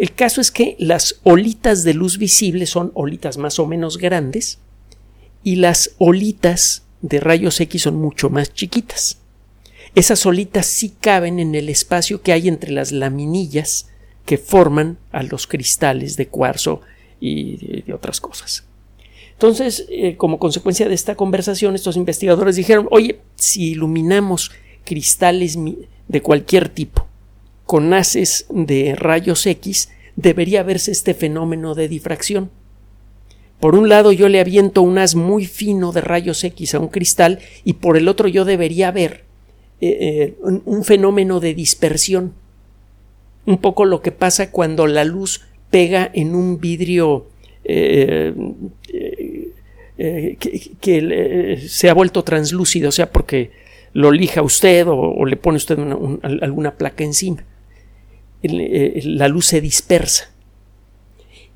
El 0.00 0.14
caso 0.14 0.40
es 0.40 0.50
que 0.50 0.76
las 0.78 1.20
olitas 1.24 1.84
de 1.84 1.92
luz 1.92 2.16
visible 2.16 2.64
son 2.64 2.90
olitas 2.94 3.36
más 3.36 3.58
o 3.58 3.66
menos 3.66 3.98
grandes 3.98 4.58
y 5.44 5.56
las 5.56 5.90
olitas 5.98 6.84
de 7.02 7.20
rayos 7.20 7.60
X 7.60 7.82
son 7.82 7.96
mucho 7.96 8.30
más 8.30 8.54
chiquitas. 8.54 9.18
Esas 9.94 10.24
olitas 10.24 10.64
sí 10.64 10.94
caben 10.98 11.38
en 11.38 11.54
el 11.54 11.68
espacio 11.68 12.22
que 12.22 12.32
hay 12.32 12.48
entre 12.48 12.72
las 12.72 12.92
laminillas 12.92 13.90
que 14.24 14.38
forman 14.38 14.96
a 15.12 15.22
los 15.22 15.46
cristales 15.46 16.16
de 16.16 16.28
cuarzo 16.28 16.80
y 17.20 17.82
de, 17.82 17.92
otras 17.92 18.22
cosas. 18.22 18.64
Entonces, 19.32 19.84
eh, 19.90 20.16
como 20.16 20.38
consecuencia 20.38 20.88
de 20.88 20.94
esta 20.94 21.14
conversación, 21.14 21.74
estos 21.74 21.98
investigadores 21.98 22.56
dijeron, 22.56 22.88
oye, 22.90 23.20
si 23.34 23.72
iluminamos 23.72 24.50
cristales 24.82 25.58
de 26.08 26.22
cualquier 26.22 26.70
tipo 26.70 27.09
con 27.70 27.94
haces 27.94 28.46
de 28.50 28.96
rayos 28.96 29.46
X, 29.46 29.90
debería 30.16 30.64
verse 30.64 30.90
este 30.90 31.14
fenómeno 31.14 31.76
de 31.76 31.86
difracción. 31.86 32.50
Por 33.60 33.76
un 33.76 33.88
lado 33.88 34.10
yo 34.10 34.28
le 34.28 34.40
aviento 34.40 34.82
un 34.82 34.98
haz 34.98 35.14
muy 35.14 35.46
fino 35.46 35.92
de 35.92 36.00
rayos 36.00 36.42
X 36.42 36.74
a 36.74 36.80
un 36.80 36.88
cristal 36.88 37.38
y 37.62 37.74
por 37.74 37.96
el 37.96 38.08
otro 38.08 38.26
yo 38.26 38.44
debería 38.44 38.90
ver 38.90 39.22
eh, 39.80 39.98
eh, 40.00 40.34
un, 40.42 40.82
fenómeno 40.82 41.38
de 41.38 41.54
dispersión. 41.54 42.32
Un 43.46 43.58
poco 43.58 43.84
lo 43.84 44.02
que 44.02 44.10
pasa 44.10 44.50
cuando 44.50 44.88
la 44.88 45.04
luz 45.04 45.42
pega 45.70 46.10
en 46.12 46.34
un 46.34 46.58
vidrio 46.58 47.28
eh, 47.62 48.34
que, 49.96 51.62
se 51.68 51.88
ha 51.88 51.94
vuelto 51.94 52.24
translúcido, 52.24 52.88
o 52.88 52.92
sea, 52.92 53.12
porque 53.12 53.52
lo 53.92 54.10
lija 54.10 54.42
usted 54.42 54.88
o, 54.88 55.24
le 55.24 55.36
pone 55.36 55.58
usted 55.58 55.78
alguna 56.42 56.74
placa 56.74 57.04
encima. 57.04 57.44
La 58.42 59.28
luz 59.28 59.46
se 59.46 59.60
dispersa. 59.60 60.30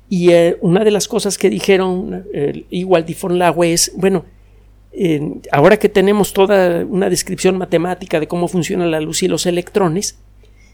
Y 0.09 0.29
una 0.61 0.83
de 0.83 0.91
las 0.91 1.07
cosas 1.07 1.37
que 1.37 1.49
dijeron 1.49 2.25
igual 2.69 3.05
Diffon 3.05 3.39
Laue 3.39 3.73
es, 3.73 3.91
bueno, 3.95 4.25
ahora 5.51 5.77
que 5.77 5.89
tenemos 5.89 6.33
toda 6.33 6.85
una 6.85 7.09
descripción 7.09 7.57
matemática 7.57 8.19
de 8.19 8.27
cómo 8.27 8.47
funciona 8.47 8.85
la 8.85 9.01
luz 9.01 9.23
y 9.23 9.27
los 9.27 9.45
electrones, 9.45 10.17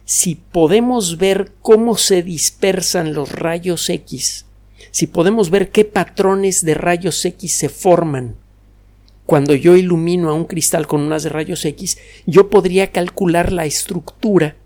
si 0.03 0.35
podemos 0.35 1.17
ver 1.17 1.53
cómo 1.61 1.95
se 1.95 2.23
dispersan 2.23 3.13
los 3.13 3.31
rayos 3.31 3.89
X, 3.89 4.45
si 4.91 5.07
podemos 5.07 5.49
ver 5.49 5.69
qué 5.69 5.85
patrones 5.85 6.65
de 6.65 6.73
rayos 6.73 7.23
X 7.23 7.53
se 7.53 7.69
forman 7.69 8.35
cuando 9.25 9.55
yo 9.55 9.77
ilumino 9.77 10.29
a 10.29 10.33
un 10.33 10.43
cristal 10.43 10.87
con 10.87 10.99
unas 10.99 11.23
de 11.23 11.29
rayos 11.29 11.63
X, 11.63 11.97
yo 12.25 12.49
podría 12.49 12.91
calcular 12.91 13.53
la 13.53 13.65
estructura 13.65 14.57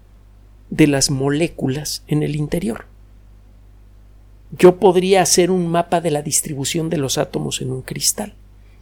de 0.69 0.87
las 0.87 1.09
moléculas 1.09 2.03
en 2.07 2.23
el 2.23 2.35
interior. 2.35 2.85
Yo 4.57 4.77
podría 4.77 5.21
hacer 5.21 5.51
un 5.51 5.67
mapa 5.67 6.01
de 6.01 6.11
la 6.11 6.21
distribución 6.21 6.89
de 6.89 6.97
los 6.97 7.17
átomos 7.17 7.61
en 7.61 7.71
un 7.71 7.81
cristal 7.81 8.33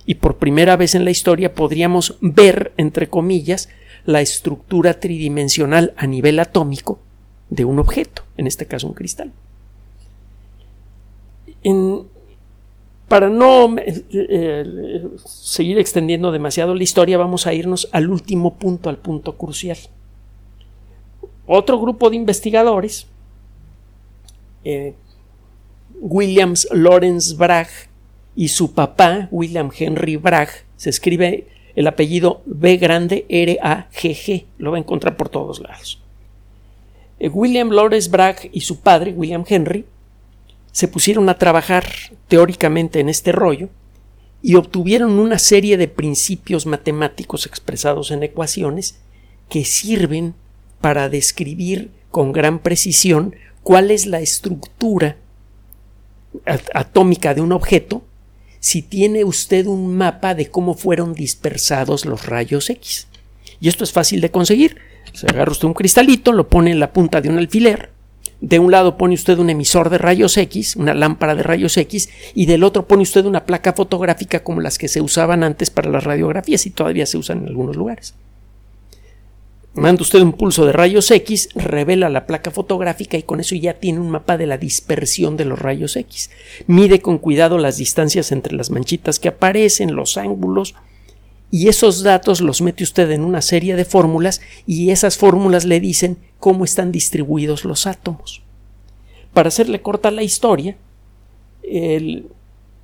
y 0.06 0.16
por 0.16 0.38
primera 0.38 0.76
vez 0.76 0.96
en 0.96 1.06
la 1.06 1.12
historia 1.12 1.54
podríamos 1.54 2.18
ver, 2.22 2.74
entre 2.78 3.08
comillas, 3.08 3.70
la 4.06 4.22
estructura 4.22 5.00
tridimensional 5.00 5.94
a 5.96 6.08
nivel 6.08 6.40
atómico 6.40 7.00
de 7.50 7.66
un 7.66 7.80
objeto, 7.80 8.24
en 8.38 8.48
este 8.48 8.66
caso 8.66 8.88
un 8.88 8.94
cristal. 8.94 9.32
para 13.08 13.30
no 13.30 13.78
eh, 13.78 14.04
eh, 14.12 15.08
seguir 15.26 15.78
extendiendo 15.78 16.32
demasiado 16.32 16.74
la 16.76 16.84
historia, 16.84 17.18
vamos 17.18 17.48
a 17.48 17.54
irnos 17.54 17.88
al 17.92 18.10
último 18.10 18.56
punto, 18.56 18.90
al 18.90 18.98
punto 18.98 19.38
crucial. 19.38 19.78
Otro 21.46 21.80
grupo 21.80 22.10
de 22.10 22.16
investigadores, 22.16 23.08
eh, 24.64 24.94
Williams 26.00 26.68
Lawrence 26.72 27.36
Bragg, 27.36 27.70
y 28.36 28.48
su 28.48 28.74
papá, 28.74 29.28
William 29.32 29.70
Henry 29.78 30.16
Bragg, 30.16 30.50
se 30.76 30.90
escribe 30.90 31.48
el 31.76 31.88
apellido 31.88 32.42
B 32.46 32.78
grande 32.78 33.26
R 33.30 33.60
A 33.62 33.90
G 33.92 34.16
G, 34.16 34.46
lo 34.58 34.72
va 34.72 34.78
a 34.78 34.80
encontrar 34.80 35.18
por 35.18 35.30
todos 35.30 35.60
lados. 35.60 36.02
Eh, 37.20 37.30
William 37.30 37.70
Lawrence 37.70 38.10
Bragg 38.10 38.50
y 38.52 38.62
su 38.62 38.80
padre, 38.80 39.14
William 39.14 39.44
Henry, 39.48 39.86
se 40.72 40.88
pusieron 40.88 41.30
a 41.30 41.38
trabajar 41.38 41.86
teóricamente 42.28 43.00
en 43.00 43.10
este 43.10 43.32
rollo 43.32 43.70
y 44.42 44.56
obtuvieron 44.56 45.20
una 45.20 45.38
serie 45.38 45.78
de 45.78 45.88
principios 45.88 46.66
matemáticos 46.66 47.46
expresados 47.46 48.12
en 48.12 48.24
ecuaciones 48.24 49.00
que 49.50 49.64
sirven 49.64 50.34
para 50.84 51.08
describir 51.08 51.92
con 52.12 52.34
gran 52.34 52.60
precisión 52.60 53.38
cuál 53.64 53.90
es 53.90 54.06
la 54.06 54.20
estructura 54.20 55.16
atómica 56.74 57.34
de 57.34 57.40
un 57.40 57.54
objeto 57.54 58.04
si 58.60 58.82
tiene 58.82 59.24
usted 59.24 59.66
un 59.66 59.96
mapa 59.96 60.36
de 60.36 60.50
cómo 60.50 60.74
fueron 60.74 61.14
dispersados 61.14 62.04
los 62.04 62.26
rayos 62.26 62.70
X. 62.70 63.08
Y 63.62 63.70
esto 63.70 63.86
es 63.86 63.94
fácil 63.94 64.20
de 64.20 64.32
conseguir. 64.32 64.76
Se 65.14 65.26
agarra 65.26 65.54
usted 65.54 65.70
un 65.70 65.74
cristalito, 65.74 66.34
lo 66.34 66.50
pone 66.50 66.72
en 66.72 66.82
la 66.82 66.92
punta 66.92 67.22
de 67.22 67.30
un 67.30 67.38
alfiler, 67.38 67.92
de 68.42 68.60
un 68.60 68.70
lado 68.70 68.98
pone 68.98 69.14
usted 69.14 69.40
un 69.40 69.50
emisor 69.50 69.90
de 69.90 70.00
rayos 70.00 70.36
X, 70.36 70.76
una 70.76 70.94
lámpara 70.94 71.34
de 71.34 71.44
rayos 71.44 71.78
X, 71.78 72.10
y 72.36 72.46
del 72.46 72.62
otro 72.62 72.90
pone 72.90 73.04
usted 73.04 73.24
una 73.24 73.46
placa 73.46 73.72
fotográfica 73.72 74.44
como 74.44 74.60
las 74.60 74.78
que 74.78 74.90
se 74.90 75.00
usaban 75.00 75.46
antes 75.46 75.70
para 75.70 75.90
las 75.90 76.04
radiografías 76.04 76.66
y 76.66 76.72
todavía 76.72 77.06
se 77.06 77.18
usan 77.18 77.44
en 77.44 77.48
algunos 77.48 77.78
lugares. 77.78 78.16
Manda 79.76 80.04
usted 80.04 80.22
un 80.22 80.34
pulso 80.34 80.68
de 80.68 80.72
rayos 80.72 81.10
X, 81.10 81.50
revela 81.56 82.08
la 82.08 82.28
placa 82.28 82.52
fotográfica 82.52 83.18
y 83.18 83.24
con 83.24 83.40
eso 83.40 83.56
ya 83.56 83.74
tiene 83.74 84.00
un 84.00 84.12
mapa 84.12 84.38
de 84.38 84.46
la 84.46 84.60
dispersión 84.60 85.36
de 85.36 85.46
los 85.46 85.58
rayos 85.58 85.96
X. 85.96 86.30
Mide 86.68 87.02
con 87.02 87.18
cuidado 87.18 87.58
las 87.58 87.78
distancias 87.78 88.32
entre 88.32 88.56
las 88.56 88.70
manchitas 88.70 89.18
que 89.18 89.30
aparecen, 89.30 89.96
los 89.96 90.18
ángulos, 90.18 90.76
y 91.50 91.70
esos 91.70 92.04
datos 92.04 92.40
los 92.40 92.62
mete 92.62 92.84
usted 92.84 93.10
en 93.12 93.24
una 93.24 93.42
serie 93.42 93.76
de 93.76 93.86
fórmulas 93.86 94.42
y 94.68 94.92
esas 94.92 95.18
fórmulas 95.18 95.66
le 95.66 95.80
dicen 95.80 96.18
cómo 96.40 96.66
están 96.66 96.92
distribuidos 96.92 97.66
los 97.66 97.88
átomos. 97.88 98.44
Para 99.34 99.48
hacerle 99.48 99.82
corta 99.82 100.12
la 100.12 100.22
historia, 100.22 100.78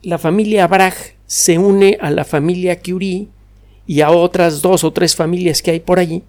la 0.02 0.18
familia 0.18 0.66
Bragg 0.68 0.96
se 1.28 1.60
une 1.60 1.98
a 2.02 2.10
la 2.10 2.26
familia 2.26 2.80
Curie 2.80 3.28
y 3.86 4.02
a 4.02 4.10
otras 4.10 4.64
dos 4.64 4.84
o 4.84 4.92
tres 4.92 5.16
familias 5.16 5.62
que 5.62 5.72
hay 5.72 5.80
por 5.80 6.00
allí 6.00 6.24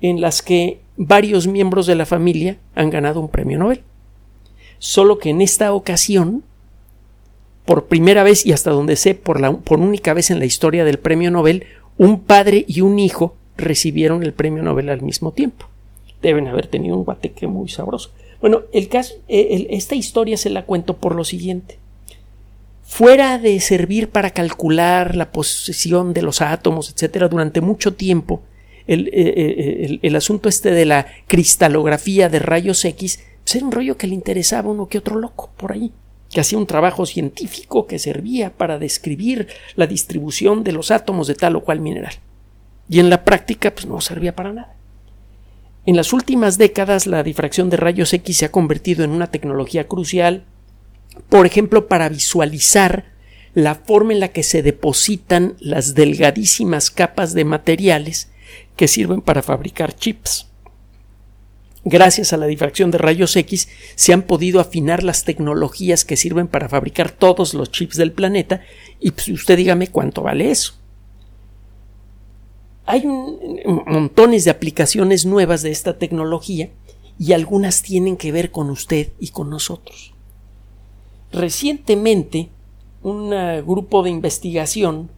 en 0.00 0.20
las 0.20 0.42
que 0.42 0.80
varios 0.96 1.46
miembros 1.46 1.86
de 1.86 1.94
la 1.94 2.06
familia 2.06 2.58
han 2.74 2.90
ganado 2.90 3.20
un 3.20 3.28
premio 3.28 3.58
Nobel. 3.58 3.82
Solo 4.78 5.18
que 5.18 5.30
en 5.30 5.40
esta 5.40 5.72
ocasión, 5.72 6.42
por 7.64 7.86
primera 7.86 8.22
vez 8.22 8.44
y 8.46 8.52
hasta 8.52 8.70
donde 8.70 8.96
sé, 8.96 9.14
por, 9.14 9.40
única 9.78 10.14
vez 10.14 10.30
en 10.30 10.38
la 10.38 10.46
historia 10.46 10.84
del 10.84 10.98
premio 10.98 11.30
Nobel, 11.30 11.64
un 11.98 12.20
padre 12.20 12.64
y 12.66 12.80
un 12.80 12.98
hijo 12.98 13.34
recibieron 13.56 14.22
el 14.22 14.32
premio 14.32 14.62
Nobel 14.62 14.88
al 14.88 15.02
mismo 15.02 15.32
tiempo. 15.32 15.66
Deben 16.22 16.48
haber 16.48 16.66
tenido 16.66 16.96
un 16.96 17.04
guateque 17.04 17.46
muy 17.46 17.68
sabroso. 17.68 18.10
Bueno, 18.40 18.62
el 18.72 18.88
caso, 18.88 19.14
eh, 19.28 19.66
esta 19.70 19.94
historia 19.94 20.36
se 20.36 20.50
la 20.50 20.64
cuento 20.64 20.96
por 20.96 21.14
lo 21.14 21.24
siguiente. 21.24 21.78
Fuera 22.82 23.38
de 23.38 23.60
servir 23.60 24.08
para 24.08 24.30
calcular 24.30 25.14
la 25.14 25.30
posición 25.30 26.12
de 26.12 26.22
los 26.22 26.40
átomos, 26.40 26.90
etcétera, 26.90 27.28
durante 27.28 27.60
mucho 27.60 27.94
tiempo, 27.94 28.42
eh, 28.92 29.08
eh, 29.12 29.98
el, 30.02 30.16
asunto 30.16 30.48
este 30.48 30.72
de 30.72 30.84
la 30.84 31.06
cristalografía 31.28 32.28
de 32.28 32.40
rayos 32.40 32.84
X, 32.84 33.20
pues 33.44 33.54
era 33.54 33.64
un 33.64 33.70
rollo 33.70 33.96
que 33.96 34.08
le 34.08 34.14
interesaba 34.14 34.68
a 34.68 34.72
uno 34.72 34.88
que 34.88 34.98
otro 34.98 35.16
loco 35.16 35.50
por 35.56 35.70
ahí, 35.70 35.92
que 36.28 36.40
hacía 36.40 36.58
un 36.58 36.66
trabajo 36.66 37.06
científico 37.06 37.86
que 37.86 38.00
servía 38.00 38.50
para 38.50 38.80
describir 38.80 39.46
la 39.76 39.86
distribución 39.86 40.64
de 40.64 40.72
los 40.72 40.90
átomos 40.90 41.28
de 41.28 41.36
tal 41.36 41.54
o 41.54 41.62
cual 41.62 41.78
mineral. 41.80 42.14
Y 42.88 42.98
en 42.98 43.10
la 43.10 43.22
práctica, 43.22 43.72
pues 43.72 43.86
no 43.86 44.00
servía 44.00 44.34
para 44.34 44.52
nada. 44.52 44.74
En 45.86 45.94
las 45.94 46.12
últimas 46.12 46.58
décadas, 46.58 47.06
la 47.06 47.22
difracción 47.22 47.70
de 47.70 47.76
rayos 47.76 48.12
X 48.12 48.38
se 48.38 48.46
ha 48.46 48.50
convertido 48.50 49.04
en 49.04 49.10
una 49.10 49.28
tecnología 49.28 49.86
crucial, 49.86 50.42
por 51.28 51.46
ejemplo, 51.46 51.86
para 51.86 52.08
visualizar 52.08 53.04
la 53.54 53.76
forma 53.76 54.12
en 54.12 54.20
la 54.20 54.28
que 54.28 54.42
se 54.42 54.62
depositan 54.62 55.54
las 55.60 55.94
delgadísimas 55.94 56.90
capas 56.90 57.34
de 57.34 57.44
materiales 57.44 58.30
que 58.76 58.88
sirven 58.88 59.20
para 59.20 59.42
fabricar 59.42 59.94
chips. 59.94 60.46
Gracias 61.84 62.32
a 62.32 62.36
la 62.36 62.46
difracción 62.46 62.90
de 62.90 62.98
rayos 62.98 63.34
X 63.36 63.68
se 63.94 64.12
han 64.12 64.22
podido 64.22 64.60
afinar 64.60 65.02
las 65.02 65.24
tecnologías 65.24 66.04
que 66.04 66.16
sirven 66.16 66.46
para 66.46 66.68
fabricar 66.68 67.10
todos 67.10 67.54
los 67.54 67.70
chips 67.70 67.96
del 67.96 68.12
planeta 68.12 68.60
y 69.00 69.12
pues, 69.12 69.28
usted 69.28 69.56
dígame 69.56 69.88
cuánto 69.88 70.22
vale 70.22 70.50
eso. 70.50 70.74
Hay 72.84 73.04
montones 73.06 74.44
de 74.44 74.50
aplicaciones 74.50 75.24
nuevas 75.24 75.62
de 75.62 75.70
esta 75.70 75.96
tecnología 75.96 76.70
y 77.18 77.32
algunas 77.32 77.82
tienen 77.82 78.16
que 78.16 78.32
ver 78.32 78.50
con 78.50 78.68
usted 78.68 79.12
y 79.20 79.28
con 79.28 79.48
nosotros. 79.48 80.12
Recientemente, 81.32 82.48
un 83.02 83.32
eh, 83.32 83.62
grupo 83.62 84.02
de 84.02 84.10
investigación 84.10 85.10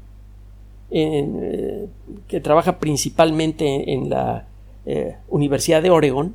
eh, 0.95 1.87
que 2.29 2.41
trabaja 2.41 2.79
principalmente 2.79 3.95
en 3.95 4.11
la 4.11 4.47
eh, 4.85 5.17
Universidad 5.29 5.83
de 5.83 5.89
Oregon, 5.89 6.35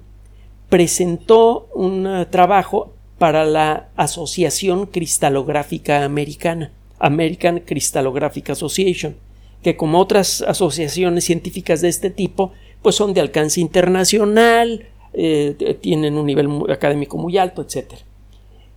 presentó 0.67 1.67
un 1.75 2.07
eh, 2.07 2.25
trabajo 2.25 2.91
para 3.19 3.45
la 3.45 3.89
Asociación 3.95 4.87
Cristalográfica 4.87 6.03
Americana, 6.03 6.71
American 6.97 7.59
Crystallographic 7.59 8.49
Association, 8.49 9.15
que 9.61 9.77
como 9.77 9.99
otras 9.99 10.41
asociaciones 10.41 11.25
científicas 11.25 11.81
de 11.81 11.89
este 11.89 12.09
tipo, 12.09 12.51
pues 12.81 12.95
son 12.95 13.13
de 13.13 13.21
alcance 13.21 13.61
internacional, 13.61 14.87
tienen 15.81 16.15
un 16.15 16.27
nivel 16.27 16.47
académico 16.69 17.17
muy 17.17 17.39
alto, 17.39 17.63
etc. 17.63 17.93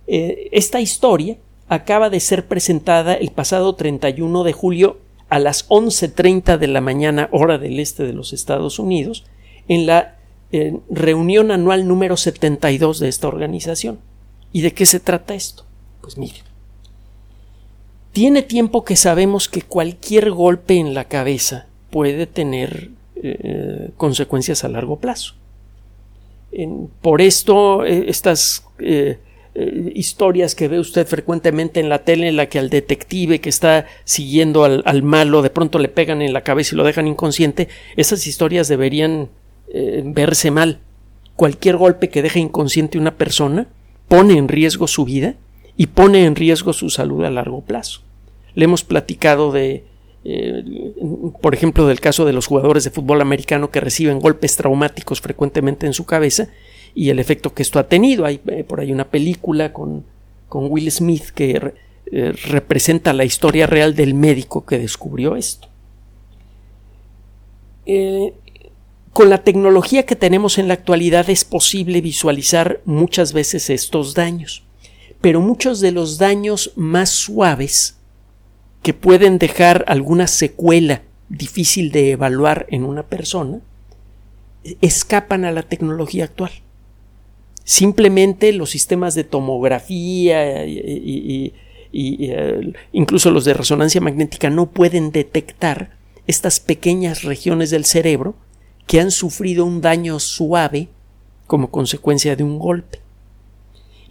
Esta 0.07 0.81
historia 0.81 1.37
acaba 1.69 2.09
de 2.09 2.19
ser 2.19 2.47
presentada 2.47 3.13
el 3.13 3.29
pasado 3.29 3.75
31 3.75 4.43
de 4.43 4.53
julio 4.53 4.97
a 5.31 5.39
las 5.39 5.67
11.30 5.69 6.59
de 6.59 6.67
la 6.67 6.81
mañana 6.81 7.27
hora 7.31 7.57
del 7.57 7.79
este 7.79 8.03
de 8.03 8.13
los 8.13 8.33
Estados 8.33 8.77
Unidos 8.77 9.23
en 9.67 9.87
la 9.87 10.17
reunión 10.89 11.49
anual 11.49 11.87
número 11.87 12.17
72 12.17 12.99
de 12.99 13.07
esta 13.07 13.29
organización. 13.29 13.99
¿Y 14.51 14.61
de 14.61 14.73
qué 14.73 14.85
se 14.85 14.99
trata 14.99 15.33
esto? 15.33 15.65
Pues 16.01 16.17
mire, 16.17 16.43
tiene 18.11 18.41
tiempo 18.41 18.83
que 18.83 18.95
sabemos 18.95 19.47
que 19.47 19.61
cualquier 19.61 20.31
golpe 20.31 20.75
en 20.75 20.93
la 20.93 21.05
cabeza 21.05 21.67
puede 21.89 22.27
tener 22.27 22.89
eh, 23.15 23.91
consecuencias 23.97 24.63
a 24.63 24.69
largo 24.69 24.99
plazo. 24.99 25.35
por 27.01 27.21
esto, 27.21 27.85
eh, 27.85 28.05
estas 28.07 28.65
eh, 28.79 29.19
historias 29.53 30.55
que 30.55 30.67
ve 30.67 30.79
usted 30.79 31.05
frecuentemente 31.07 31.79
en 31.79 31.89
la 31.89 32.03
tele 32.05 32.29
en 32.29 32.37
la 32.37 32.47
que 32.47 32.59
al 32.59 32.69
detective 32.69 33.41
que 33.41 33.49
está 33.49 33.85
siguiendo 34.05 34.63
al, 34.63 34.81
al, 34.85 35.03
malo 35.03 35.41
de 35.41 35.49
pronto 35.49 35.77
le 35.77 35.89
pegan 35.89 36.21
en 36.21 36.31
la 36.31 36.41
cabeza 36.41 36.73
y 36.73 36.77
lo 36.77 36.85
dejan 36.85 37.07
inconsciente, 37.07 37.67
esas 37.97 38.27
historias 38.27 38.67
deberían 38.67 39.29
verse 40.03 40.51
mal. 40.51 40.79
Cualquier 41.35 41.77
golpe 41.77 42.09
que 42.09 42.21
deje 42.21 42.39
inconsciente 42.39 42.97
una 42.97 43.15
persona 43.15 43.67
pone 44.07 44.37
en 44.37 44.47
riesgo 44.47 44.87
su 44.87 45.05
vida 45.05 45.35
y 45.77 45.87
pone 45.87 46.25
en 46.25 46.35
riesgo 46.35 46.73
su 46.73 46.89
salud 46.89 47.23
a 47.23 47.31
largo 47.31 47.61
plazo. 47.61 48.01
Le 48.53 48.65
hemos 48.65 48.83
platicado 48.83 49.51
de, 49.51 49.85
eh, 50.25 50.63
por 51.41 51.53
ejemplo, 51.53 51.87
del 51.87 51.99
caso 51.99 52.25
de 52.25 52.33
los 52.33 52.47
jugadores 52.47 52.83
de 52.83 52.89
fútbol 52.89 53.21
americano 53.21 53.71
que 53.71 53.79
reciben 53.79 54.19
golpes 54.19 54.57
traumáticos 54.57 55.21
frecuentemente 55.21 55.87
en 55.87 55.93
su 55.93 56.05
cabeza 56.05 56.49
y 56.93 57.09
el 57.09 57.19
efecto 57.19 57.53
que 57.53 57.63
esto 57.63 57.79
ha 57.79 57.87
tenido. 57.87 58.25
Hay 58.25 58.41
eh, 58.47 58.63
por 58.63 58.79
ahí 58.79 58.91
una 58.91 59.09
película 59.09 59.73
con, 59.73 60.03
con 60.49 60.71
Will 60.71 60.91
Smith 60.91 61.29
que 61.33 61.73
eh, 62.11 62.31
representa 62.45 63.13
la 63.13 63.25
historia 63.25 63.67
real 63.67 63.95
del 63.95 64.13
médico 64.13 64.65
que 64.65 64.79
descubrió 64.79 65.35
esto. 65.35 65.67
con 69.13 69.29
la 69.29 69.43
tecnología 69.43 70.05
que 70.05 70.15
tenemos 70.15 70.57
en 70.57 70.67
la 70.67 70.75
actualidad 70.75 71.29
es 71.29 71.43
posible 71.43 71.99
visualizar 71.99 72.79
muchas 72.85 73.33
veces 73.33 73.69
estos 73.69 74.13
daños 74.13 74.63
pero 75.21 75.39
muchos 75.39 75.79
de 75.79 75.91
los 75.91 76.17
daños 76.17 76.73
más 76.75 77.09
suaves 77.09 77.95
que 78.81 78.93
pueden 78.93 79.37
dejar 79.37 79.85
alguna 79.87 80.27
secuela 80.27 81.03
difícil 81.29 81.91
de 81.91 82.11
evaluar 82.11 82.65
en 82.69 82.83
una 82.83 83.03
persona 83.03 83.59
escapan 84.81 85.45
a 85.45 85.51
la 85.51 85.63
tecnología 85.63 86.25
actual. 86.25 86.51
Simplemente 87.63 88.53
los 88.53 88.69
sistemas 88.69 89.15
de 89.15 89.23
tomografía 89.23 90.65
y, 90.65 91.53
eh, 91.93 92.73
incluso 92.91 93.31
los 93.31 93.45
de 93.45 93.53
resonancia 93.53 94.01
magnética 94.01 94.49
no 94.49 94.71
pueden 94.71 95.11
detectar 95.11 95.97
estas 96.27 96.59
pequeñas 96.59 97.23
regiones 97.23 97.69
del 97.69 97.85
cerebro 97.85 98.35
que 98.87 98.99
han 98.99 99.11
sufrido 99.11 99.65
un 99.65 99.81
daño 99.81 100.19
suave 100.19 100.87
como 101.47 101.69
consecuencia 101.69 102.35
de 102.35 102.43
un 102.43 102.59
golpe 102.59 103.01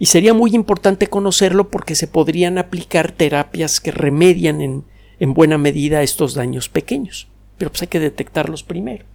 y 0.01 0.07
sería 0.07 0.33
muy 0.33 0.55
importante 0.55 1.05
conocerlo 1.05 1.69
porque 1.69 1.93
se 1.93 2.07
podrían 2.07 2.57
aplicar 2.57 3.11
terapias 3.11 3.79
que 3.79 3.91
remedian 3.91 4.59
en, 4.59 4.83
en 5.19 5.35
buena 5.35 5.59
medida 5.59 6.01
estos 6.01 6.33
daños 6.33 6.69
pequeños, 6.69 7.27
pero 7.59 7.69
pues 7.69 7.83
hay 7.83 7.87
que 7.87 7.99
detectarlos 7.99 8.63
primero. 8.63 9.05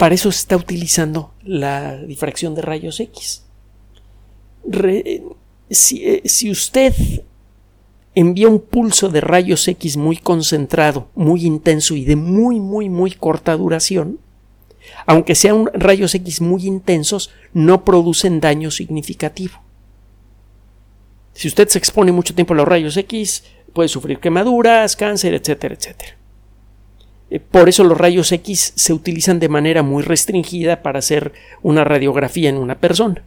Para 0.00 0.14
eso 0.14 0.32
se 0.32 0.38
está 0.38 0.56
utilizando 0.56 1.34
la 1.42 1.98
difracción 1.98 2.54
de 2.54 2.62
rayos 2.62 3.00
X. 3.00 3.44
si, 5.68 6.04
eh, 6.06 6.22
si 6.24 6.50
usted 6.50 6.94
envía 8.14 8.48
un 8.48 8.60
pulso 8.60 9.10
de 9.10 9.20
rayos 9.20 9.68
X 9.68 9.98
muy 9.98 10.16
concentrado, 10.16 11.10
muy 11.14 11.44
intenso 11.44 11.96
y 11.96 12.06
de 12.06 12.16
muy, 12.16 12.60
muy, 12.60 12.88
muy 12.88 13.10
corta 13.10 13.54
duración, 13.54 14.18
aunque 15.04 15.34
sean 15.34 15.68
rayos 15.74 16.14
X 16.14 16.40
muy 16.40 16.66
intensos, 16.66 17.30
no 17.52 17.84
producen 17.84 18.40
daño 18.40 18.70
significativo. 18.70 19.60
Si 21.34 21.46
usted 21.46 21.68
se 21.68 21.76
expone 21.76 22.10
mucho 22.10 22.34
tiempo 22.34 22.54
a 22.54 22.56
los 22.56 22.66
rayos 22.66 22.96
X, 22.96 23.44
puede 23.74 23.90
sufrir 23.90 24.18
quemaduras, 24.18 24.96
cáncer, 24.96 25.34
etcétera, 25.34 25.74
etcétera. 25.74 26.19
Eh, 27.30 27.40
por 27.40 27.68
eso 27.68 27.84
los 27.84 27.96
rayos 27.96 28.32
X 28.32 28.72
se 28.74 28.92
utilizan 28.92 29.38
de 29.38 29.48
manera 29.48 29.82
muy 29.82 30.02
restringida 30.02 30.82
para 30.82 30.98
hacer 30.98 31.32
una 31.62 31.84
radiografía 31.84 32.48
en 32.48 32.56
una 32.56 32.78
persona. 32.78 33.22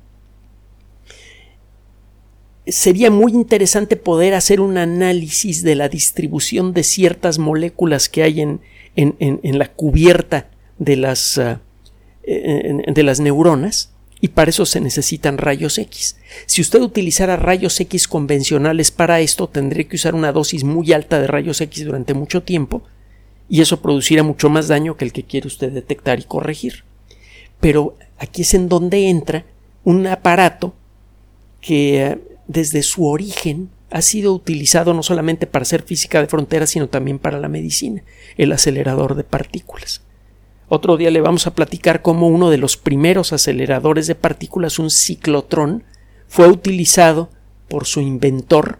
Sería 2.65 3.11
muy 3.11 3.33
interesante 3.33 3.97
poder 3.97 4.33
hacer 4.33 4.61
un 4.61 4.77
análisis 4.77 5.63
de 5.63 5.75
la 5.75 5.89
distribución 5.89 6.73
de 6.73 6.83
ciertas 6.83 7.37
moléculas 7.37 8.07
que 8.07 8.23
hay 8.23 8.41
en, 8.41 8.61
en 8.95 9.59
la 9.59 9.67
cubierta 9.67 10.47
de 10.77 10.95
las, 10.95 11.37
ah, 11.37 11.59
de 12.25 13.03
las 13.03 13.19
neuronas 13.19 13.91
y 14.21 14.29
para 14.29 14.49
eso 14.49 14.65
se 14.65 14.79
necesitan 14.79 15.37
rayos 15.37 15.77
X. 15.77 16.15
Si 16.45 16.61
usted 16.61 16.81
utilizara 16.81 17.35
rayos 17.35 17.77
X 17.81 18.07
convencionales 18.07 18.91
para 18.91 19.19
esto, 19.19 19.49
tendría 19.49 19.83
que 19.85 19.97
usar 19.97 20.15
una 20.15 20.31
dosis 20.31 20.63
muy 20.63 20.93
alta 20.93 21.19
de 21.19 21.27
rayos 21.27 21.59
X 21.59 21.83
durante 21.83 22.13
mucho 22.13 22.43
tiempo 22.43 22.83
y 23.49 23.61
eso 23.61 23.81
produciría 23.81 24.23
mucho 24.23 24.49
más 24.49 24.67
daño 24.67 24.97
que 24.97 25.05
el 25.05 25.13
que 25.13 25.23
quiere 25.23 25.47
usted 25.47 25.71
detectar 25.71 26.19
y 26.19 26.23
corregir. 26.23 26.83
Pero 27.59 27.97
aquí 28.17 28.41
es 28.41 28.53
en 28.53 28.69
donde 28.69 29.09
entra 29.09 29.45
un 29.83 30.07
aparato 30.07 30.73
que 31.61 32.03
ah, 32.03 32.17
desde 32.47 32.83
su 32.83 33.07
origen 33.07 33.69
ha 33.89 34.01
sido 34.01 34.33
utilizado 34.33 34.93
no 34.93 35.03
solamente 35.03 35.45
para 35.45 35.63
hacer 35.63 35.83
física 35.83 36.19
de 36.19 36.27
frontera, 36.27 36.65
sino 36.65 36.89
también 36.89 37.19
para 37.19 37.39
la 37.39 37.47
medicina, 37.47 38.03
el 38.37 38.51
acelerador 38.51 39.15
de 39.15 39.23
partículas. 39.23 40.01
Otro 40.67 40.97
día 40.97 41.11
le 41.11 41.21
vamos 41.21 41.45
a 41.45 41.53
platicar 41.53 42.01
cómo 42.01 42.27
uno 42.27 42.49
de 42.49 42.57
los 42.57 42.77
primeros 42.77 43.33
aceleradores 43.33 44.07
de 44.07 44.15
partículas, 44.15 44.79
un 44.79 44.89
ciclotrón, 44.89 45.83
fue 46.27 46.47
utilizado 46.47 47.29
por 47.69 47.85
su 47.85 48.01
inventor 48.01 48.79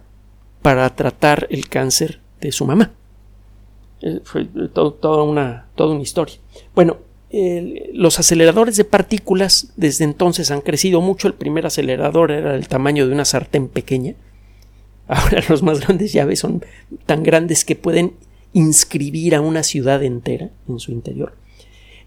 para 0.62 0.92
tratar 0.96 1.46
el 1.50 1.68
cáncer 1.68 2.20
de 2.40 2.50
su 2.50 2.66
mamá. 2.66 2.92
Eh, 4.04 4.20
fue 4.22 4.44
toda, 4.44 5.22
una, 5.22 5.68
toda 5.74 5.94
una 5.94 6.02
historia. 6.02 6.36
Bueno, 6.74 6.98
los 7.92 8.20
aceleradores 8.20 8.76
de 8.76 8.84
partículas 8.84 9.72
desde 9.76 10.04
entonces 10.04 10.52
han 10.52 10.60
crecido 10.60 11.00
mucho. 11.00 11.26
El 11.26 11.34
primer 11.34 11.66
acelerador 11.66 12.30
era 12.30 12.52
del 12.52 12.68
tamaño 12.68 13.08
de 13.08 13.12
una 13.12 13.24
sartén 13.24 13.66
pequeña. 13.66 14.14
Ahora 15.08 15.42
los 15.48 15.62
más 15.62 15.80
grandes 15.80 16.12
llaves 16.12 16.38
son 16.38 16.62
tan 17.06 17.22
grandes 17.22 17.64
que 17.64 17.76
pueden 17.76 18.12
inscribir 18.52 19.34
a 19.34 19.40
una 19.40 19.62
ciudad 19.62 20.04
entera 20.04 20.50
en 20.68 20.78
su 20.78 20.92
interior. 20.92 21.34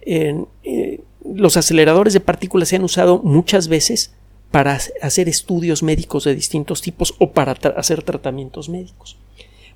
Eh, 0.01 1.01
los 1.25 1.57
aceleradores 1.57 2.13
de 2.13 2.21
partículas 2.21 2.69
se 2.69 2.77
han 2.77 2.83
usado 2.83 3.19
muchas 3.21 3.67
veces 3.67 4.13
para 4.51 4.79
hacer 5.01 5.27
estudios 5.27 5.83
médicos 5.83 6.23
de 6.23 6.35
distintos 6.35 6.81
tipos 6.81 7.15
o 7.19 7.31
para 7.31 7.51
hacer 7.51 8.03
tratamientos 8.03 8.69
médicos. 8.69 9.17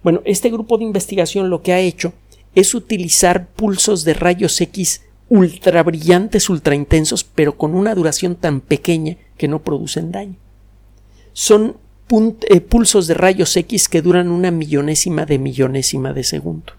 Bueno, 0.03 0.21
este 0.25 0.49
grupo 0.49 0.77
de 0.77 0.83
investigación 0.83 1.49
lo 1.49 1.61
que 1.61 1.73
ha 1.73 1.79
hecho 1.79 2.13
es 2.55 2.73
utilizar 2.73 3.47
pulsos 3.47 4.03
de 4.03 4.13
rayos 4.13 4.59
X 4.59 5.03
ultra 5.29 5.83
brillantes, 5.83 6.49
ultra 6.49 6.75
intensos, 6.75 7.23
pero 7.23 7.57
con 7.57 7.73
una 7.73 7.95
duración 7.95 8.35
tan 8.35 8.59
pequeña 8.59 9.17
que 9.37 9.47
no 9.47 9.61
producen 9.63 10.11
daño. 10.11 10.35
Son 11.33 11.77
eh, 12.49 12.61
pulsos 12.61 13.07
de 13.07 13.13
rayos 13.13 13.55
X 13.55 13.87
que 13.87 14.01
duran 14.01 14.29
una 14.29 14.51
millonésima 14.51 15.25
de 15.25 15.39
millonésima 15.39 16.13
de 16.13 16.23
segundo 16.23 16.73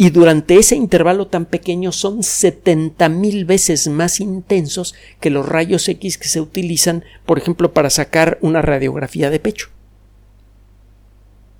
y 0.00 0.10
durante 0.10 0.56
ese 0.56 0.76
intervalo 0.76 1.26
tan 1.26 1.44
pequeño 1.44 1.90
son 1.90 2.22
70 2.22 3.08
mil 3.08 3.44
veces 3.44 3.88
más 3.88 4.20
intensos 4.20 4.94
que 5.20 5.28
los 5.28 5.46
rayos 5.46 5.88
X 5.88 6.16
que 6.18 6.28
se 6.28 6.40
utilizan, 6.40 7.04
por 7.26 7.36
ejemplo, 7.36 7.72
para 7.72 7.90
sacar 7.90 8.38
una 8.40 8.62
radiografía 8.62 9.28
de 9.28 9.40
pecho. 9.40 9.70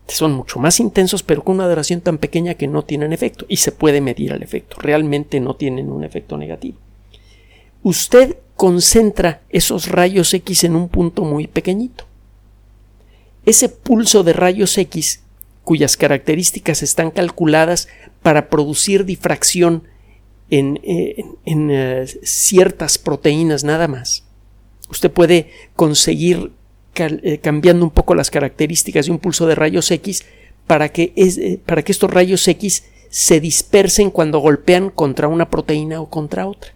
Son 0.09 0.33
mucho 0.33 0.59
más 0.59 0.81
intensos, 0.81 1.23
pero 1.23 1.45
con 1.45 1.57
una 1.57 1.69
duración 1.69 2.01
tan 2.01 2.19
pequeña 2.19 2.55
que 2.55 2.67
no 2.67 2.85
tienen 2.85 3.13
efecto 3.13 3.45
y 3.49 3.59
se 3.59 3.73
puede 3.73 4.01
medir 4.01 4.33
el 4.33 4.43
efecto. 4.43 4.77
Realmente 4.81 5.39
no 5.39 5.55
tienen 5.55 5.91
un 5.91 6.03
efecto 6.03 6.37
negativo. 6.37 6.79
Usted 7.83 8.37
concentra 8.57 9.43
esos 9.51 9.89
rayos 9.89 10.35
X 10.35 10.65
en 10.65 10.75
un 10.77 10.89
punto 10.89 11.23
muy 11.23 11.47
pequeñito. 11.47 12.05
Ese 13.47 13.69
pulso 13.69 14.25
de 14.25 14.33
rayos 14.33 14.77
X 14.77 15.23
cuyas 15.69 15.99
características 15.99 16.83
están 16.83 17.11
calculadas 17.11 17.89
para 18.23 18.49
producir 18.49 19.05
difracción 19.05 19.85
en, 20.51 20.81
eh, 20.83 21.25
eh, 21.45 22.07
ciertas 22.23 22.97
proteínas 22.97 23.65
nada 23.65 23.87
más. 23.87 24.25
Usted 24.91 25.11
puede 25.11 25.51
conseguir, 25.77 26.53
eh, 27.07 27.39
cambiando 27.43 27.85
un 27.85 27.91
poco 27.91 28.15
las 28.15 28.31
características 28.31 29.07
de 29.07 29.13
un 29.13 29.19
pulso 29.19 29.47
de 29.47 29.55
rayos 29.55 29.91
X, 29.91 30.25
para 30.67 30.91
que, 30.91 31.13
eh, 31.17 31.59
para 31.65 31.83
que 31.83 31.93
estos 31.93 32.11
rayos 32.11 32.47
X 32.47 32.85
se 33.09 33.41
dispersen 33.41 34.11
cuando 34.11 34.39
golpean 34.39 34.91
contra 34.91 35.29
una 35.29 35.49
proteína 35.49 36.01
o 36.01 36.11
contra 36.11 36.47
otra. 36.47 36.75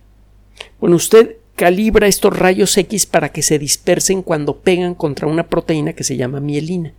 Bueno, 0.80 0.96
usted 0.96 1.36
calibra 1.56 2.06
estos 2.06 2.36
rayos 2.36 2.76
X 2.76 3.06
para 3.06 3.30
que 3.30 3.42
se 3.42 3.58
dispersen 3.58 4.22
cuando 4.22 4.56
pegan 4.56 4.94
contra 4.94 5.28
una 5.28 5.46
proteína 5.48 5.92
que 5.92 6.04
se 6.04 6.16
llama 6.16 6.40
mielina. 6.40 6.94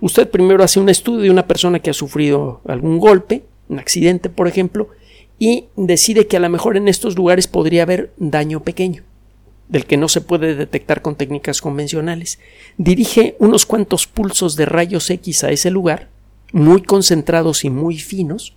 Usted 0.00 0.28
primero 0.28 0.62
hace 0.62 0.80
un 0.80 0.88
estudio 0.88 1.22
de 1.22 1.30
una 1.30 1.46
persona 1.46 1.80
que 1.80 1.90
ha 1.90 1.94
sufrido 1.94 2.60
algún 2.66 2.98
golpe, 2.98 3.44
un 3.68 3.78
accidente, 3.78 4.28
por 4.28 4.48
ejemplo, 4.48 4.88
y 5.38 5.66
decide 5.76 6.26
que 6.26 6.36
a 6.36 6.40
lo 6.40 6.48
mejor 6.48 6.76
en 6.76 6.88
estos 6.88 7.16
lugares 7.16 7.48
podría 7.48 7.82
haber 7.82 8.12
daño 8.16 8.62
pequeño, 8.62 9.02
del 9.72 9.86
que 9.86 9.96
no 9.96 10.08
se 10.08 10.20
puede 10.20 10.54
detectar 10.54 11.00
con 11.00 11.16
técnicas 11.16 11.62
convencionales. 11.62 12.38
Dirige 12.76 13.36
unos 13.38 13.64
cuantos 13.64 14.06
pulsos 14.06 14.54
de 14.54 14.66
rayos 14.66 15.08
X 15.08 15.44
a 15.44 15.50
ese 15.50 15.70
lugar, 15.70 16.10
muy 16.52 16.82
concentrados 16.82 17.64
y 17.64 17.70
muy 17.70 17.98
finos. 17.98 18.54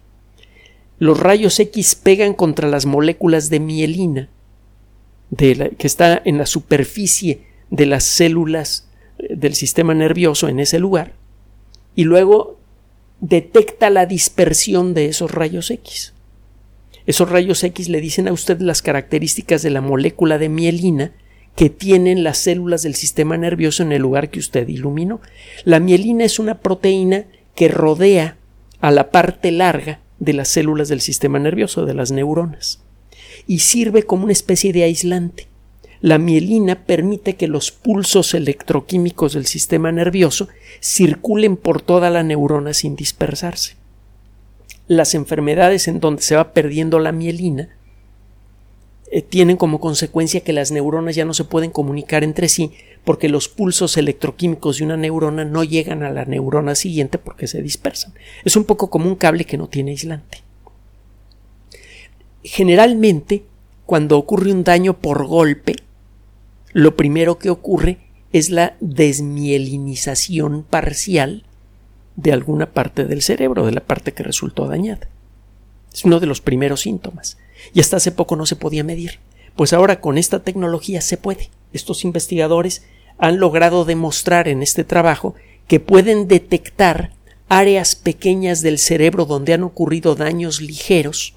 Los 1.00 1.18
rayos 1.18 1.58
X 1.58 1.96
pegan 1.96 2.34
contra 2.34 2.68
las 2.68 2.86
moléculas 2.86 3.50
de 3.50 3.62
mielina 3.62 4.30
que 5.38 5.88
está 5.88 6.22
en 6.24 6.38
la 6.38 6.46
superficie 6.46 7.46
de 7.70 7.86
las 7.86 8.04
células 8.04 8.90
eh, 9.18 9.36
del 9.36 9.56
sistema 9.56 9.94
nervioso 9.94 10.50
en 10.50 10.60
ese 10.60 10.80
lugar 10.80 11.14
y 11.96 12.04
luego 12.04 12.60
detecta 13.22 13.90
la 13.90 14.06
dispersión 14.06 14.94
de 14.94 15.08
esos 15.08 15.32
rayos 15.32 15.72
X. 15.72 16.15
Esos 17.06 17.30
rayos 17.30 17.64
X 17.64 17.88
le 17.90 18.02
dicen 18.02 18.28
a 18.28 18.34
usted 18.34 18.60
las 18.60 18.82
características 18.82 19.62
de 19.62 19.70
la 19.70 19.82
molécula 19.82 20.38
de 20.38 20.50
mielina 20.50 21.12
que 21.56 21.70
tienen 21.70 22.24
las 22.24 22.40
células 22.40 22.82
del 22.84 22.96
sistema 22.96 23.38
nervioso 23.38 23.84
en 23.84 23.92
el 23.92 24.02
lugar 24.02 24.30
que 24.30 24.40
usted 24.40 24.68
iluminó. 24.68 25.22
La 25.64 25.80
mielina 25.80 26.26
es 26.26 26.40
una 26.40 26.60
proteína 26.60 27.26
que 27.56 27.68
rodea 27.68 28.38
a 28.82 28.92
la 28.92 29.12
parte 29.12 29.52
larga 29.52 30.02
de 30.20 30.34
las 30.34 30.50
células 30.50 30.90
del 30.90 31.02
sistema 31.02 31.40
nervioso, 31.40 31.86
de 31.86 31.94
las 31.94 32.12
neuronas, 32.12 32.82
y 33.48 33.60
sirve 33.60 34.04
como 34.04 34.24
una 34.24 34.34
especie 34.34 34.74
de 34.74 34.84
aislante. 34.84 35.48
La 36.02 36.18
mielina 36.18 36.86
permite 36.86 37.36
que 37.36 37.48
los 37.48 37.72
pulsos 37.72 38.34
electroquímicos 38.34 39.34
del 39.34 39.46
sistema 39.46 39.92
nervioso 39.92 40.50
circulen 40.82 41.56
por 41.56 41.82
toda 41.82 42.10
la 42.10 42.24
neurona 42.24 42.74
sin 42.74 42.96
dispersarse 42.96 43.78
las 44.88 45.16
enfermedades 45.16 45.88
en 45.88 46.00
donde 46.00 46.22
se 46.22 46.36
va 46.36 46.54
perdiendo 46.54 47.00
la 47.00 47.12
mielina 47.12 47.70
eh, 49.12 49.22
tienen 49.22 49.58
como 49.58 49.80
consecuencia 49.80 50.42
que 50.42 50.54
las 50.54 50.72
neuronas 50.72 51.16
ya 51.16 51.26
no 51.26 51.34
se 51.34 51.44
pueden 51.44 51.72
comunicar 51.72 52.24
entre 52.24 52.50
sí 52.50 52.72
porque 53.04 53.30
los 53.30 53.48
pulsos 53.48 53.98
electroquímicos 53.98 54.80
de 54.80 54.86
una 54.86 54.98
neurona 54.98 55.46
no 55.46 55.64
llegan 55.64 56.04
a 56.04 56.10
la 56.10 56.26
neurona 56.26 56.74
siguiente 56.74 57.20
porque 57.20 57.48
se 57.48 57.62
dispersan. 57.62 58.14
Es 58.44 58.56
un 58.56 58.66
poco 58.66 58.90
como 58.90 59.08
un 59.08 59.16
cable 59.16 59.46
que 59.46 59.58
no 59.58 59.68
tiene 59.68 59.92
aislante. 59.92 60.40
Generalmente, 62.44 63.44
cuando 63.86 64.18
ocurre 64.18 64.52
un 64.52 64.64
daño 64.64 64.98
por 64.98 65.28
golpe, 65.28 65.76
lo 66.74 66.96
primero 66.96 67.38
que 67.38 67.52
ocurre 67.52 68.00
es 68.34 68.50
la 68.50 68.76
desmielinización 68.82 70.64
parcial 70.64 71.45
de 72.16 72.32
alguna 72.32 72.68
parte 72.68 73.06
del 73.06 73.22
cerebro, 73.22 73.66
de 73.66 73.72
la 73.72 73.82
parte 73.82 74.14
que 74.14 74.24
resultó 74.24 74.68
dañada. 74.68 75.08
Es 75.94 76.06
uno 76.06 76.20
de 76.20 76.28
los 76.28 76.42
primeros 76.42 76.82
síntomas. 76.82 77.38
Y 77.74 77.80
hasta 77.80 77.98
hace 77.98 78.12
poco 78.12 78.36
no 78.36 78.46
se 78.46 78.56
podía 78.56 78.84
medir. 78.84 79.20
Pues 79.56 79.74
ahora 79.74 80.02
con 80.02 80.18
esta 80.18 80.44
tecnología 80.44 81.02
se 81.02 81.18
puede. 81.18 81.50
Estos 81.72 82.04
investigadores 82.04 82.84
han 83.18 83.40
logrado 83.40 83.86
demostrar 83.86 84.48
en 84.48 84.62
este 84.62 84.84
trabajo 84.84 85.36
que 85.68 85.80
pueden 85.80 86.28
detectar 86.28 87.12
áreas 87.48 87.96
pequeñas 87.96 88.62
del 88.62 88.78
cerebro 88.80 89.26
donde 89.26 89.54
han 89.54 89.64
ocurrido 89.64 90.16
daños 90.16 90.62
ligeros 90.62 91.36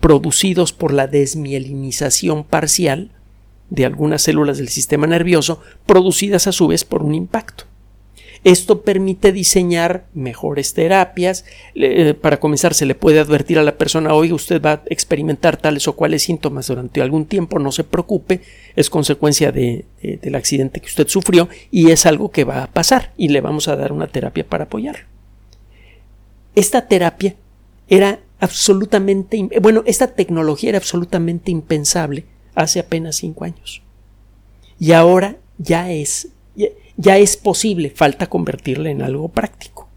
producidos 0.00 0.72
por 0.72 0.92
la 0.92 1.06
desmielinización 1.06 2.44
parcial 2.44 3.10
de 3.70 3.86
algunas 3.86 4.22
células 4.22 4.58
del 4.58 4.68
sistema 4.68 5.06
nervioso 5.06 5.62
producidas 5.86 6.46
a 6.46 6.52
su 6.52 6.66
vez 6.66 6.84
por 6.84 7.02
un 7.02 7.14
impacto. 7.14 7.64
Esto 8.44 8.82
permite 8.82 9.32
diseñar 9.32 10.06
mejores 10.12 10.74
terapias. 10.74 11.46
Eh, 11.74 12.12
para 12.12 12.38
comenzar, 12.38 12.74
se 12.74 12.84
le 12.84 12.94
puede 12.94 13.18
advertir 13.18 13.58
a 13.58 13.62
la 13.62 13.78
persona, 13.78 14.12
oiga, 14.12 14.34
usted 14.34 14.60
va 14.60 14.72
a 14.72 14.82
experimentar 14.86 15.56
tales 15.56 15.88
o 15.88 15.96
cuales 15.96 16.24
síntomas 16.24 16.66
durante 16.66 17.00
algún 17.00 17.24
tiempo, 17.24 17.58
no 17.58 17.72
se 17.72 17.84
preocupe, 17.84 18.42
es 18.76 18.90
consecuencia 18.90 19.50
de, 19.50 19.86
del 20.02 20.34
accidente 20.34 20.80
que 20.80 20.88
usted 20.88 21.08
sufrió 21.08 21.48
y 21.70 21.90
es 21.90 22.04
algo 22.04 22.30
que 22.30 22.44
va 22.44 22.64
a 22.64 22.66
pasar 22.70 23.12
y 23.16 23.28
le 23.28 23.40
vamos 23.40 23.66
a 23.68 23.76
dar 23.76 23.92
una 23.92 24.08
terapia 24.08 24.46
para 24.46 24.64
apoyar. 24.64 25.06
Esta 26.54 26.86
terapia 26.86 27.34
era 27.88 28.20
absolutamente, 28.40 29.48
bueno, 29.62 29.82
esta 29.86 30.08
tecnología 30.08 30.68
era 30.68 30.78
absolutamente 30.78 31.50
impensable 31.50 32.26
hace 32.54 32.78
apenas 32.78 33.16
cinco 33.16 33.44
años. 33.44 33.82
Y 34.78 34.92
ahora 34.92 35.38
ya 35.56 35.90
es, 35.90 36.28
ya 36.96 37.18
es 37.18 37.36
posible, 37.36 37.90
falta 37.90 38.28
convertirla 38.28 38.90
en 38.90 39.02
algo 39.02 39.28
práctico. 39.28 39.88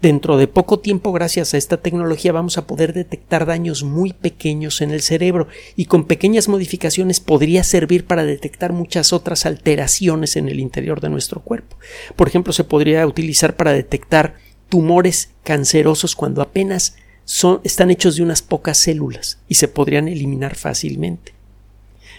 Dentro 0.00 0.36
de 0.36 0.46
poco 0.46 0.78
tiempo, 0.78 1.10
gracias 1.10 1.54
a 1.54 1.56
esta 1.56 1.78
tecnología, 1.78 2.30
vamos 2.30 2.56
a 2.56 2.68
poder 2.68 2.92
detectar 2.92 3.46
daños 3.46 3.82
muy 3.82 4.12
pequeños 4.12 4.80
en 4.80 4.92
el 4.92 5.02
cerebro 5.02 5.48
y 5.74 5.86
con 5.86 6.04
pequeñas 6.04 6.46
modificaciones 6.46 7.18
podría 7.18 7.64
servir 7.64 8.06
para 8.06 8.24
detectar 8.24 8.72
muchas 8.72 9.12
otras 9.12 9.44
alteraciones 9.44 10.36
en 10.36 10.48
el 10.48 10.60
interior 10.60 11.00
de 11.00 11.08
nuestro 11.08 11.40
cuerpo. 11.40 11.76
Por 12.14 12.28
ejemplo, 12.28 12.52
se 12.52 12.62
podría 12.62 13.04
utilizar 13.08 13.56
para 13.56 13.72
detectar 13.72 14.36
tumores 14.68 15.30
cancerosos 15.42 16.14
cuando 16.14 16.42
apenas 16.42 16.94
son, 17.24 17.60
están 17.64 17.90
hechos 17.90 18.14
de 18.14 18.22
unas 18.22 18.40
pocas 18.40 18.78
células 18.78 19.38
y 19.48 19.56
se 19.56 19.66
podrían 19.66 20.06
eliminar 20.06 20.54
fácilmente. 20.54 21.34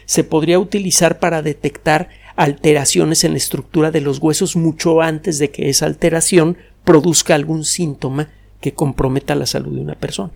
Se 0.05 0.25
podría 0.25 0.59
utilizar 0.59 1.19
para 1.19 1.41
detectar 1.41 2.09
alteraciones 2.39 3.25
en 3.25 3.31
la 3.33 3.37
estructura 3.37 3.91
de 3.91 3.99
los 3.99 4.19
huesos 4.19 4.55
mucho 4.55 5.01
antes 5.01 5.39
de 5.39 5.51
que 5.51 5.69
esa 5.69 5.87
alteración 5.87 6.55
produzca 6.85 7.35
algún 7.35 7.65
síntoma 7.65 8.29
que 8.61 8.73
comprometa 8.73 9.35
la 9.35 9.45
salud 9.45 9.75
de 9.75 9.81
una 9.81 9.95
persona. 9.95 10.31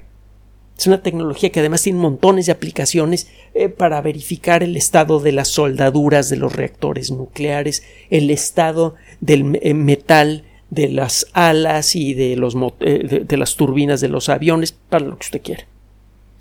Es 0.78 0.86
una 0.86 1.02
tecnología 1.02 1.50
que 1.50 1.62
además 1.62 1.82
tiene 1.82 2.00
montones 2.00 2.48
de 2.48 2.52
aplicaciones 2.52 3.30
eh, 3.54 3.70
para 3.70 4.02
verificar 4.02 4.64
el 4.64 4.76
estado 4.76 5.22
de 5.22 5.32
las 5.32 5.48
soldaduras 5.48 6.28
de 6.28 6.36
los 6.36 6.54
reactores 6.54 7.10
nucleares, 7.10 7.84
el 8.10 8.32
estado 8.32 8.96
del 9.22 9.58
eh, 9.62 9.74
metal 9.74 10.44
de 10.72 10.90
las 10.90 11.28
alas 11.32 11.96
y 11.96 12.14
de, 12.16 12.36
los, 12.36 12.54
eh, 12.82 13.24
de 13.26 13.38
las 13.38 13.56
turbinas 13.56 14.02
de 14.02 14.10
los 14.10 14.28
aviones, 14.28 14.74
para 14.74 15.06
lo 15.06 15.18
que 15.18 15.28
usted 15.28 15.42
quiera. 15.42 15.68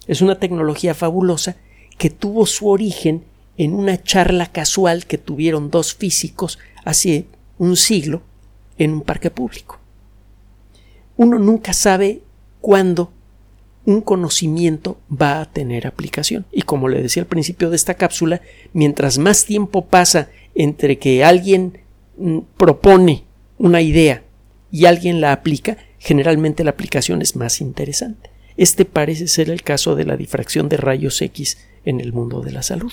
Es 0.09 0.23
una 0.23 0.41
tecnología 0.41 0.95
fabulosa 0.95 1.57
que 1.99 2.11
tuvo 2.11 2.47
su 2.47 2.69
origen 2.69 3.23
en 3.57 3.75
una 3.75 4.03
charla 4.03 4.47
casual 4.47 5.07
que 5.07 5.19
tuvieron 5.19 5.71
dos 5.71 5.95
físicos 5.95 6.59
hace 6.85 7.27
un 7.59 7.77
siglo 7.77 8.23
en 8.79 8.93
un 8.93 9.03
parque 9.03 9.31
público. 9.31 9.79
Uno 11.17 11.39
nunca 11.39 11.73
sabe 11.73 12.23
cuándo 12.61 13.13
un 13.85 14.01
conocimiento 14.01 14.99
va 15.11 15.41
a 15.41 15.53
tener 15.53 15.87
aplicación. 15.87 16.47
Y 16.53 16.63
como 16.63 16.89
le 16.89 17.03
decía 17.03 17.23
al 17.23 17.29
principio 17.29 17.71
de 17.71 17.77
esta 17.77 17.95
cápsula, 17.95 18.41
mientras 18.73 19.19
más 19.19 19.45
tiempo 19.45 19.87
pasa 19.87 20.31
entre 20.55 20.99
que 20.99 21.25
alguien 21.25 21.79
mm, 22.17 22.39
propone 22.57 23.25
una 23.59 23.81
idea 23.83 24.23
y 24.71 24.87
alguien 24.87 25.21
la 25.21 25.33
aplica, 25.33 25.77
generalmente 25.99 26.65
la 26.65 26.71
aplicación 26.71 27.23
es 27.23 27.37
más 27.37 27.61
interesante. 27.61 28.31
Este 28.57 28.85
parece 28.85 29.29
ser 29.29 29.51
el 29.51 29.63
caso 29.63 29.95
de 29.95 30.05
la 30.05 30.17
difracción 30.17 30.69
de 30.69 30.77
rayos 30.77 31.21
X 31.21 31.59
en 31.85 32.01
el 32.01 32.13
mundo 32.13 32.41
de 32.41 32.53
la 32.53 32.63
salud. 32.63 32.93